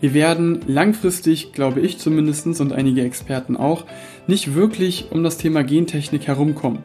Wir 0.00 0.14
werden 0.14 0.60
langfristig, 0.66 1.52
glaube 1.52 1.80
ich 1.80 1.98
zumindest 1.98 2.60
und 2.60 2.72
einige 2.72 3.02
Experten 3.02 3.56
auch, 3.56 3.84
nicht 4.26 4.54
wirklich 4.54 5.08
um 5.10 5.22
das 5.22 5.36
Thema 5.36 5.62
Gentechnik 5.62 6.26
herumkommen. 6.26 6.78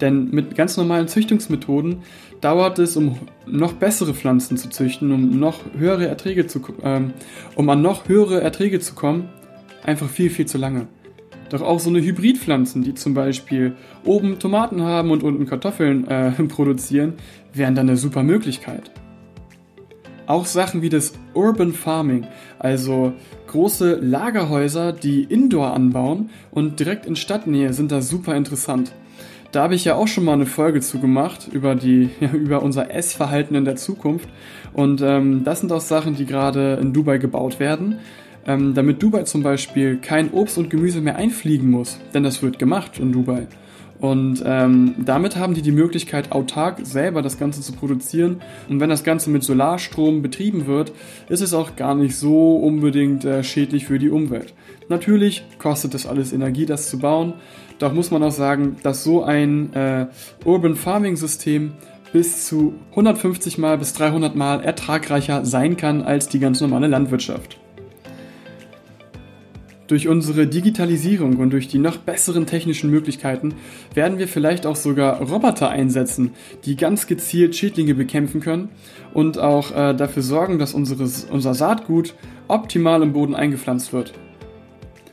Denn 0.00 0.30
mit 0.30 0.54
ganz 0.54 0.76
normalen 0.76 1.08
Züchtungsmethoden 1.08 2.02
dauert 2.40 2.78
es, 2.78 2.96
um 2.96 3.18
noch 3.46 3.72
bessere 3.72 4.14
Pflanzen 4.14 4.56
zu 4.56 4.68
züchten, 4.68 5.10
um 5.12 5.38
noch 5.38 5.60
höhere 5.76 6.06
Erträge 6.06 6.46
zu, 6.46 6.60
ähm, 6.82 7.12
um 7.54 7.68
an 7.70 7.82
noch 7.82 8.08
höhere 8.08 8.40
Erträge 8.40 8.80
zu 8.80 8.94
kommen, 8.94 9.28
einfach 9.84 10.08
viel, 10.08 10.30
viel 10.30 10.46
zu 10.46 10.58
lange. 10.58 10.88
Doch 11.48 11.62
auch 11.62 11.78
so 11.78 11.90
eine 11.90 12.02
Hybridpflanzen, 12.02 12.82
die 12.82 12.94
zum 12.94 13.14
Beispiel 13.14 13.76
oben 14.04 14.38
Tomaten 14.38 14.82
haben 14.82 15.10
und 15.10 15.22
unten 15.22 15.46
Kartoffeln 15.46 16.06
äh, 16.08 16.30
produzieren, 16.48 17.14
wären 17.54 17.74
dann 17.74 17.88
eine 17.88 17.96
super 17.96 18.22
Möglichkeit. 18.22 18.90
Auch 20.26 20.44
Sachen 20.44 20.82
wie 20.82 20.88
das 20.88 21.12
Urban 21.34 21.72
Farming, 21.72 22.26
also 22.58 23.12
große 23.46 23.94
Lagerhäuser, 24.02 24.92
die 24.92 25.22
Indoor 25.22 25.72
anbauen 25.72 26.30
und 26.50 26.80
direkt 26.80 27.06
in 27.06 27.14
Stadtnähe, 27.14 27.72
sind 27.72 27.92
da 27.92 28.02
super 28.02 28.34
interessant. 28.34 28.92
Da 29.56 29.62
habe 29.62 29.74
ich 29.74 29.86
ja 29.86 29.94
auch 29.94 30.06
schon 30.06 30.26
mal 30.26 30.34
eine 30.34 30.44
Folge 30.44 30.82
zu 30.82 30.98
gemacht 30.98 31.48
über, 31.50 31.74
die, 31.74 32.10
über 32.34 32.62
unser 32.62 32.94
Essverhalten 32.94 33.56
in 33.56 33.64
der 33.64 33.76
Zukunft. 33.76 34.28
Und 34.74 35.00
ähm, 35.00 35.44
das 35.44 35.60
sind 35.60 35.72
auch 35.72 35.80
Sachen, 35.80 36.14
die 36.14 36.26
gerade 36.26 36.74
in 36.74 36.92
Dubai 36.92 37.16
gebaut 37.16 37.58
werden. 37.58 37.98
Ähm, 38.46 38.74
damit 38.74 39.02
Dubai 39.02 39.22
zum 39.22 39.42
Beispiel 39.42 39.96
kein 39.96 40.30
Obst 40.30 40.58
und 40.58 40.68
Gemüse 40.68 41.00
mehr 41.00 41.16
einfliegen 41.16 41.70
muss. 41.70 41.98
Denn 42.12 42.22
das 42.22 42.42
wird 42.42 42.58
gemacht 42.58 42.98
in 42.98 43.12
Dubai. 43.12 43.46
Und 43.98 44.42
ähm, 44.44 44.94
damit 44.98 45.36
haben 45.36 45.54
die 45.54 45.62
die 45.62 45.72
Möglichkeit, 45.72 46.32
autark 46.32 46.80
selber 46.82 47.22
das 47.22 47.38
Ganze 47.38 47.62
zu 47.62 47.72
produzieren. 47.72 48.42
Und 48.68 48.80
wenn 48.80 48.90
das 48.90 49.04
Ganze 49.04 49.30
mit 49.30 49.42
Solarstrom 49.42 50.20
betrieben 50.20 50.66
wird, 50.66 50.92
ist 51.30 51.40
es 51.40 51.54
auch 51.54 51.76
gar 51.76 51.94
nicht 51.94 52.16
so 52.16 52.56
unbedingt 52.56 53.24
äh, 53.24 53.42
schädlich 53.42 53.86
für 53.86 53.98
die 53.98 54.10
Umwelt. 54.10 54.52
Natürlich 54.90 55.44
kostet 55.58 55.94
das 55.94 56.06
alles 56.06 56.34
Energie, 56.34 56.66
das 56.66 56.90
zu 56.90 56.98
bauen. 56.98 57.32
Doch 57.78 57.92
muss 57.92 58.10
man 58.10 58.22
auch 58.22 58.32
sagen, 58.32 58.76
dass 58.82 59.04
so 59.04 59.22
ein 59.22 59.72
äh, 59.74 60.06
Urban 60.44 60.76
Farming 60.76 61.16
System 61.16 61.72
bis 62.12 62.46
zu 62.46 62.74
150 62.90 63.58
mal 63.58 63.76
bis 63.76 63.92
300 63.94 64.34
mal 64.34 64.62
ertragreicher 64.62 65.44
sein 65.44 65.76
kann 65.76 66.02
als 66.02 66.28
die 66.28 66.38
ganz 66.38 66.60
normale 66.60 66.86
Landwirtschaft. 66.86 67.58
Durch 69.86 70.08
unsere 70.08 70.48
Digitalisierung 70.48 71.36
und 71.36 71.50
durch 71.50 71.68
die 71.68 71.78
noch 71.78 71.98
besseren 71.98 72.46
technischen 72.46 72.90
Möglichkeiten 72.90 73.54
werden 73.94 74.18
wir 74.18 74.26
vielleicht 74.26 74.66
auch 74.66 74.74
sogar 74.74 75.20
Roboter 75.20 75.68
einsetzen, 75.68 76.32
die 76.64 76.74
ganz 76.74 77.06
gezielt 77.06 77.54
Schädlinge 77.54 77.94
bekämpfen 77.94 78.40
können 78.40 78.70
und 79.14 79.38
auch 79.38 79.70
äh, 79.70 79.94
dafür 79.94 80.22
sorgen, 80.22 80.58
dass 80.58 80.74
unseres, 80.74 81.24
unser 81.30 81.54
Saatgut 81.54 82.14
optimal 82.48 83.02
im 83.02 83.12
Boden 83.12 83.36
eingepflanzt 83.36 83.92
wird. 83.92 84.12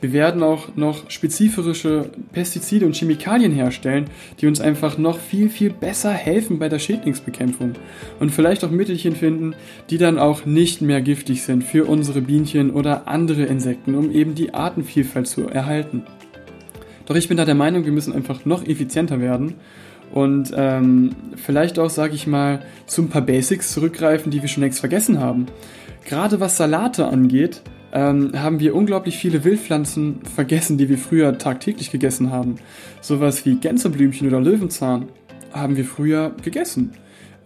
Wir 0.04 0.12
werden 0.12 0.42
auch 0.42 0.76
noch 0.76 1.08
spezifische 1.08 2.10
Pestizide 2.30 2.84
und 2.84 2.94
Chemikalien 2.94 3.52
herstellen, 3.52 4.10
die 4.38 4.46
uns 4.46 4.60
einfach 4.60 4.98
noch 4.98 5.18
viel, 5.18 5.48
viel 5.48 5.70
besser 5.70 6.12
helfen 6.12 6.58
bei 6.58 6.68
der 6.68 6.78
Schädlingsbekämpfung. 6.78 7.72
Und 8.20 8.28
vielleicht 8.28 8.64
auch 8.64 8.70
Mittelchen 8.70 9.16
finden, 9.16 9.54
die 9.88 9.96
dann 9.96 10.18
auch 10.18 10.44
nicht 10.44 10.82
mehr 10.82 11.00
giftig 11.00 11.42
sind 11.42 11.64
für 11.64 11.86
unsere 11.86 12.20
Bienchen 12.20 12.70
oder 12.70 13.08
andere 13.08 13.44
Insekten, 13.44 13.94
um 13.94 14.10
eben 14.10 14.34
die 14.34 14.52
Artenvielfalt 14.52 15.26
zu 15.26 15.48
erhalten. 15.48 16.02
Doch 17.06 17.16
ich 17.16 17.28
bin 17.28 17.38
da 17.38 17.46
der 17.46 17.54
Meinung, 17.54 17.86
wir 17.86 17.92
müssen 17.92 18.12
einfach 18.12 18.44
noch 18.44 18.66
effizienter 18.66 19.22
werden 19.22 19.54
und 20.12 20.52
ähm, 20.54 21.12
vielleicht 21.36 21.78
auch, 21.78 21.88
sage 21.88 22.14
ich 22.14 22.26
mal, 22.26 22.60
zu 22.84 23.00
ein 23.00 23.08
paar 23.08 23.22
Basics 23.22 23.72
zurückgreifen, 23.72 24.30
die 24.30 24.42
wir 24.42 24.50
schon 24.50 24.64
längst 24.64 24.80
vergessen 24.80 25.18
haben. 25.18 25.46
Gerade 26.04 26.40
was 26.40 26.58
Salate 26.58 27.06
angeht, 27.06 27.62
ähm, 27.94 28.32
haben 28.34 28.60
wir 28.60 28.74
unglaublich 28.74 29.16
viele 29.16 29.44
Wildpflanzen 29.44 30.20
vergessen, 30.34 30.76
die 30.76 30.88
wir 30.88 30.98
früher 30.98 31.38
tagtäglich 31.38 31.90
gegessen 31.90 32.30
haben. 32.30 32.56
Sowas 33.00 33.46
wie 33.46 33.54
Gänseblümchen 33.54 34.26
oder 34.26 34.40
Löwenzahn 34.40 35.08
haben 35.52 35.76
wir 35.76 35.84
früher 35.84 36.32
gegessen. 36.42 36.92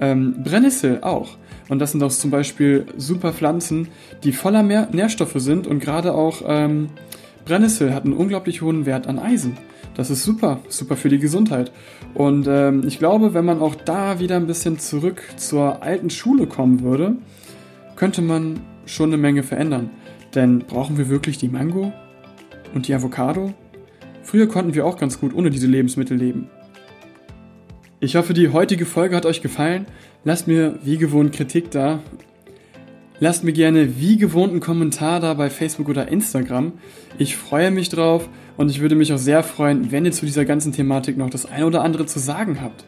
Ähm, 0.01 0.43
Brennnessel 0.43 1.01
auch. 1.03 1.37
Und 1.69 1.81
das 1.81 1.93
sind 1.93 2.03
auch 2.03 2.11
zum 2.11 2.31
Beispiel 2.31 2.87
super 2.97 3.35
Pflanzen, 3.35 3.89
die 4.25 4.33
voller 4.33 4.63
mehr 4.63 4.89
Nährstoffe 4.91 5.37
sind 5.37 5.67
und 5.67 5.81
gerade 5.81 6.15
auch 6.15 6.43
ähm, 6.47 6.89
Brennnessel 7.45 7.93
hat 7.93 8.05
einen 8.05 8.15
unglaublich 8.15 8.63
hohen 8.63 8.87
Wert 8.87 9.07
an 9.07 9.19
Eisen. 9.19 9.59
Das 9.95 10.09
ist 10.09 10.25
super, 10.25 10.61
super 10.69 10.97
für 10.97 11.09
die 11.11 11.19
Gesundheit. 11.19 11.73
Und 12.15 12.47
ähm, 12.49 12.85
ich 12.87 12.99
glaube, 12.99 13.35
wenn 13.35 13.45
man 13.45 13.61
auch 13.61 13.75
da 13.75 14.19
wieder 14.19 14.37
ein 14.37 14.47
bisschen 14.47 14.79
zurück 14.79 15.23
zur 15.37 15.83
alten 15.83 16.09
Schule 16.09 16.47
kommen 16.47 16.83
würde, 16.83 17.17
könnte 17.97 18.23
man 18.23 18.61
schon 18.87 19.11
eine 19.11 19.19
Menge 19.19 19.43
verändern. 19.43 19.91
Denn 20.35 20.61
brauchen 20.61 20.99
wir 20.99 21.09
wirklich 21.09 21.39
die 21.39 21.49
Mango 21.49 21.93
und 22.75 22.89
die 22.89 22.95
Avocado? 22.95 23.53
Früher 24.23 24.47
konnten 24.47 24.75
wir 24.75 24.85
auch 24.85 24.99
ganz 24.99 25.21
gut 25.21 25.35
ohne 25.35 25.51
diese 25.51 25.67
Lebensmittel 25.67 26.17
leben. 26.17 26.49
Ich 28.01 28.15
hoffe, 28.15 28.35
die 28.35 28.51
heutige 28.51 28.87
Folge 28.87 29.17
hat 29.17 29.27
euch 29.27 29.41
gefallen. 29.41 29.87
Lasst 30.23 30.47
mir 30.47 30.79
wie 30.85 30.99
gewohnt 30.99 31.33
Kritik 31.33 31.71
da. 31.71 32.01
Lasst 33.21 33.43
mir 33.43 33.53
gerne 33.53 33.99
wie 33.99 34.17
gewohnt 34.17 34.53
einen 34.53 34.61
Kommentar 34.61 35.19
da 35.19 35.35
bei 35.35 35.51
Facebook 35.51 35.89
oder 35.89 36.07
Instagram. 36.07 36.75
Ich 37.19 37.37
freue 37.37 37.73
mich 37.73 37.89
drauf 37.89 38.29
und 38.57 38.71
ich 38.71 38.81
würde 38.81 38.95
mich 38.95 39.13
auch 39.13 39.19
sehr 39.19 39.43
freuen, 39.43 39.91
wenn 39.91 40.05
ihr 40.05 40.13
zu 40.13 40.27
dieser 40.27 40.45
ganzen 40.45 40.73
Thematik 40.73 41.17
noch 41.17 41.31
das 41.31 41.47
eine 41.47 41.67
oder 41.67 41.83
andere 41.83 42.07
zu 42.07 42.21
sagen 42.21 42.61
habt. 42.61 42.85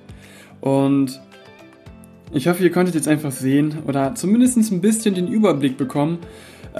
Und 0.61 1.20
ich 2.33 2.46
hoffe, 2.46 2.62
ihr 2.62 2.70
konntet 2.70 2.94
jetzt 2.94 3.09
einfach 3.09 3.33
sehen 3.33 3.79
oder 3.88 4.14
zumindest 4.14 4.70
ein 4.70 4.81
bisschen 4.81 5.16
den 5.16 5.26
Überblick 5.26 5.76
bekommen, 5.76 6.18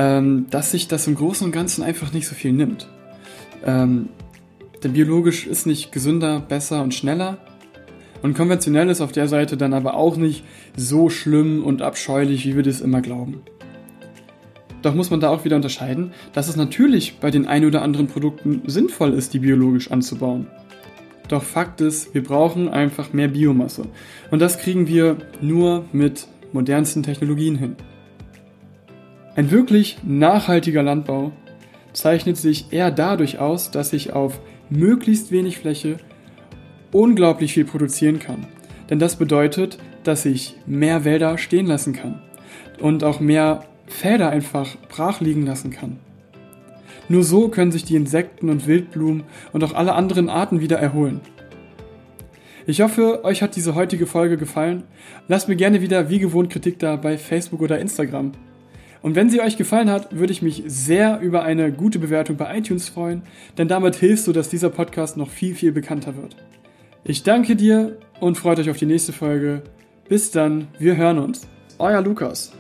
ähm, 0.01 0.47
dass 0.49 0.71
sich 0.71 0.89
das 0.89 1.07
im 1.07 1.15
Großen 1.15 1.45
und 1.45 1.53
Ganzen 1.53 1.83
einfach 1.83 2.11
nicht 2.15 2.27
so 2.27 2.35
viel 2.35 2.55
nimmt. 2.55 2.89
Ähm, 3.67 4.09
denn 4.83 4.95
biologisch 4.95 5.47
ist 5.47 5.67
nicht 5.67 5.93
gesünder, 5.93 6.41
besser 6.41 6.83
und 6.83 6.95
schneller. 6.95 7.37
Und 8.23 8.35
konventionell 8.35 8.89
ist 8.89 9.03
auf 9.03 9.13
der 9.13 9.29
Seite 9.29 9.59
dann 9.59 9.75
aber 9.75 9.95
auch 9.95 10.17
nicht 10.17 10.43
so 10.75 11.11
schlimm 11.11 11.63
und 11.63 11.83
abscheulich, 11.83 12.47
wie 12.47 12.57
wir 12.57 12.63
das 12.63 12.81
immer 12.81 13.03
glauben. 13.03 13.43
Doch 14.81 14.95
muss 14.95 15.11
man 15.11 15.21
da 15.21 15.29
auch 15.29 15.45
wieder 15.45 15.57
unterscheiden, 15.57 16.13
dass 16.33 16.49
es 16.49 16.57
natürlich 16.57 17.19
bei 17.21 17.31
den 17.31 17.47
ein 17.47 17.67
oder 17.67 17.83
anderen 17.83 18.07
Produkten 18.07 18.63
sinnvoll 18.67 19.13
ist, 19.13 19.35
die 19.35 19.41
biologisch 19.41 19.91
anzubauen. 19.91 20.47
Doch 21.29 21.43
Fakt 21.43 21.83
ist, 21.83 22.15
wir 22.15 22.25
brauchen 22.25 22.71
einfach 22.71 23.13
mehr 23.13 23.29
Biomasse. 23.29 23.85
Und 24.31 24.39
das 24.39 24.59
kriegen 24.59 24.89
wir 24.89 25.19
nur 25.43 25.85
mit 25.93 26.27
modernsten 26.53 27.03
Technologien 27.03 27.57
hin. 27.57 27.77
Ein 29.41 29.51
wirklich 29.51 29.97
nachhaltiger 30.03 30.83
Landbau 30.83 31.33
zeichnet 31.95 32.37
sich 32.37 32.75
eher 32.75 32.91
dadurch 32.91 33.39
aus, 33.39 33.71
dass 33.71 33.95
ich 33.95 34.13
auf 34.13 34.39
möglichst 34.69 35.33
wenig 35.33 35.57
Fläche 35.57 35.97
unglaublich 36.93 37.55
viel 37.55 37.65
produzieren 37.65 38.19
kann. 38.19 38.47
Denn 38.91 38.99
das 38.99 39.17
bedeutet, 39.17 39.79
dass 40.05 40.27
ich 40.27 40.57
mehr 40.67 41.07
Wälder 41.07 41.39
stehen 41.39 41.65
lassen 41.65 41.95
kann 41.95 42.21
und 42.81 43.03
auch 43.03 43.19
mehr 43.19 43.65
Felder 43.87 44.29
einfach 44.29 44.77
brach 44.91 45.23
liegen 45.23 45.47
lassen 45.47 45.71
kann. 45.71 46.01
Nur 47.09 47.25
so 47.25 47.49
können 47.49 47.73
sich 47.73 47.85
die 47.85 47.97
Insekten 47.97 48.51
und 48.51 48.67
Wildblumen 48.67 49.23
und 49.55 49.65
auch 49.65 49.73
alle 49.73 49.95
anderen 49.95 50.29
Arten 50.29 50.61
wieder 50.61 50.79
erholen. 50.79 51.23
Ich 52.67 52.83
hoffe, 52.83 53.25
euch 53.25 53.41
hat 53.41 53.57
diese 53.57 53.75
heutige 53.75 54.05
Folge 54.05 54.37
gefallen. 54.37 54.83
Lasst 55.29 55.49
mir 55.49 55.57
gerne 55.57 55.81
wieder 55.81 56.11
wie 56.11 56.19
gewohnt 56.19 56.51
Kritik 56.51 56.79
da 56.79 56.97
bei 56.97 57.17
Facebook 57.17 57.63
oder 57.63 57.79
Instagram. 57.79 58.33
Und 59.03 59.15
wenn 59.15 59.31
sie 59.31 59.41
euch 59.41 59.57
gefallen 59.57 59.91
hat, 59.91 60.17
würde 60.17 60.33
ich 60.33 60.43
mich 60.43 60.63
sehr 60.67 61.21
über 61.21 61.43
eine 61.43 61.73
gute 61.73 61.99
Bewertung 61.99 62.37
bei 62.37 62.57
iTunes 62.59 62.89
freuen, 62.89 63.23
denn 63.57 63.69
damit 63.69 63.97
hilfst 63.97 64.27
du, 64.27 64.33
dass 64.33 64.49
dieser 64.51 64.71
Podcast 64.71 65.17
noch 65.17 65.31
viel, 65.31 65.55
viel 65.55 65.73
bekannter 65.73 66.17
wird. 66.17 66.37
Ich 67.03 67.23
danke 67.23 67.57
dir 67.57 67.97
und 68.21 68.37
freut 68.37 68.59
euch 68.59 68.69
auf 68.69 68.77
die 68.77 68.87
nächste 68.87 69.13
Folge. 69.13 69.63
Bis 70.09 70.31
dann, 70.31 70.69
wir 70.79 70.97
hören 70.97 71.19
uns. 71.19 71.49
Euer 71.79 72.03
Lukas. 72.03 72.53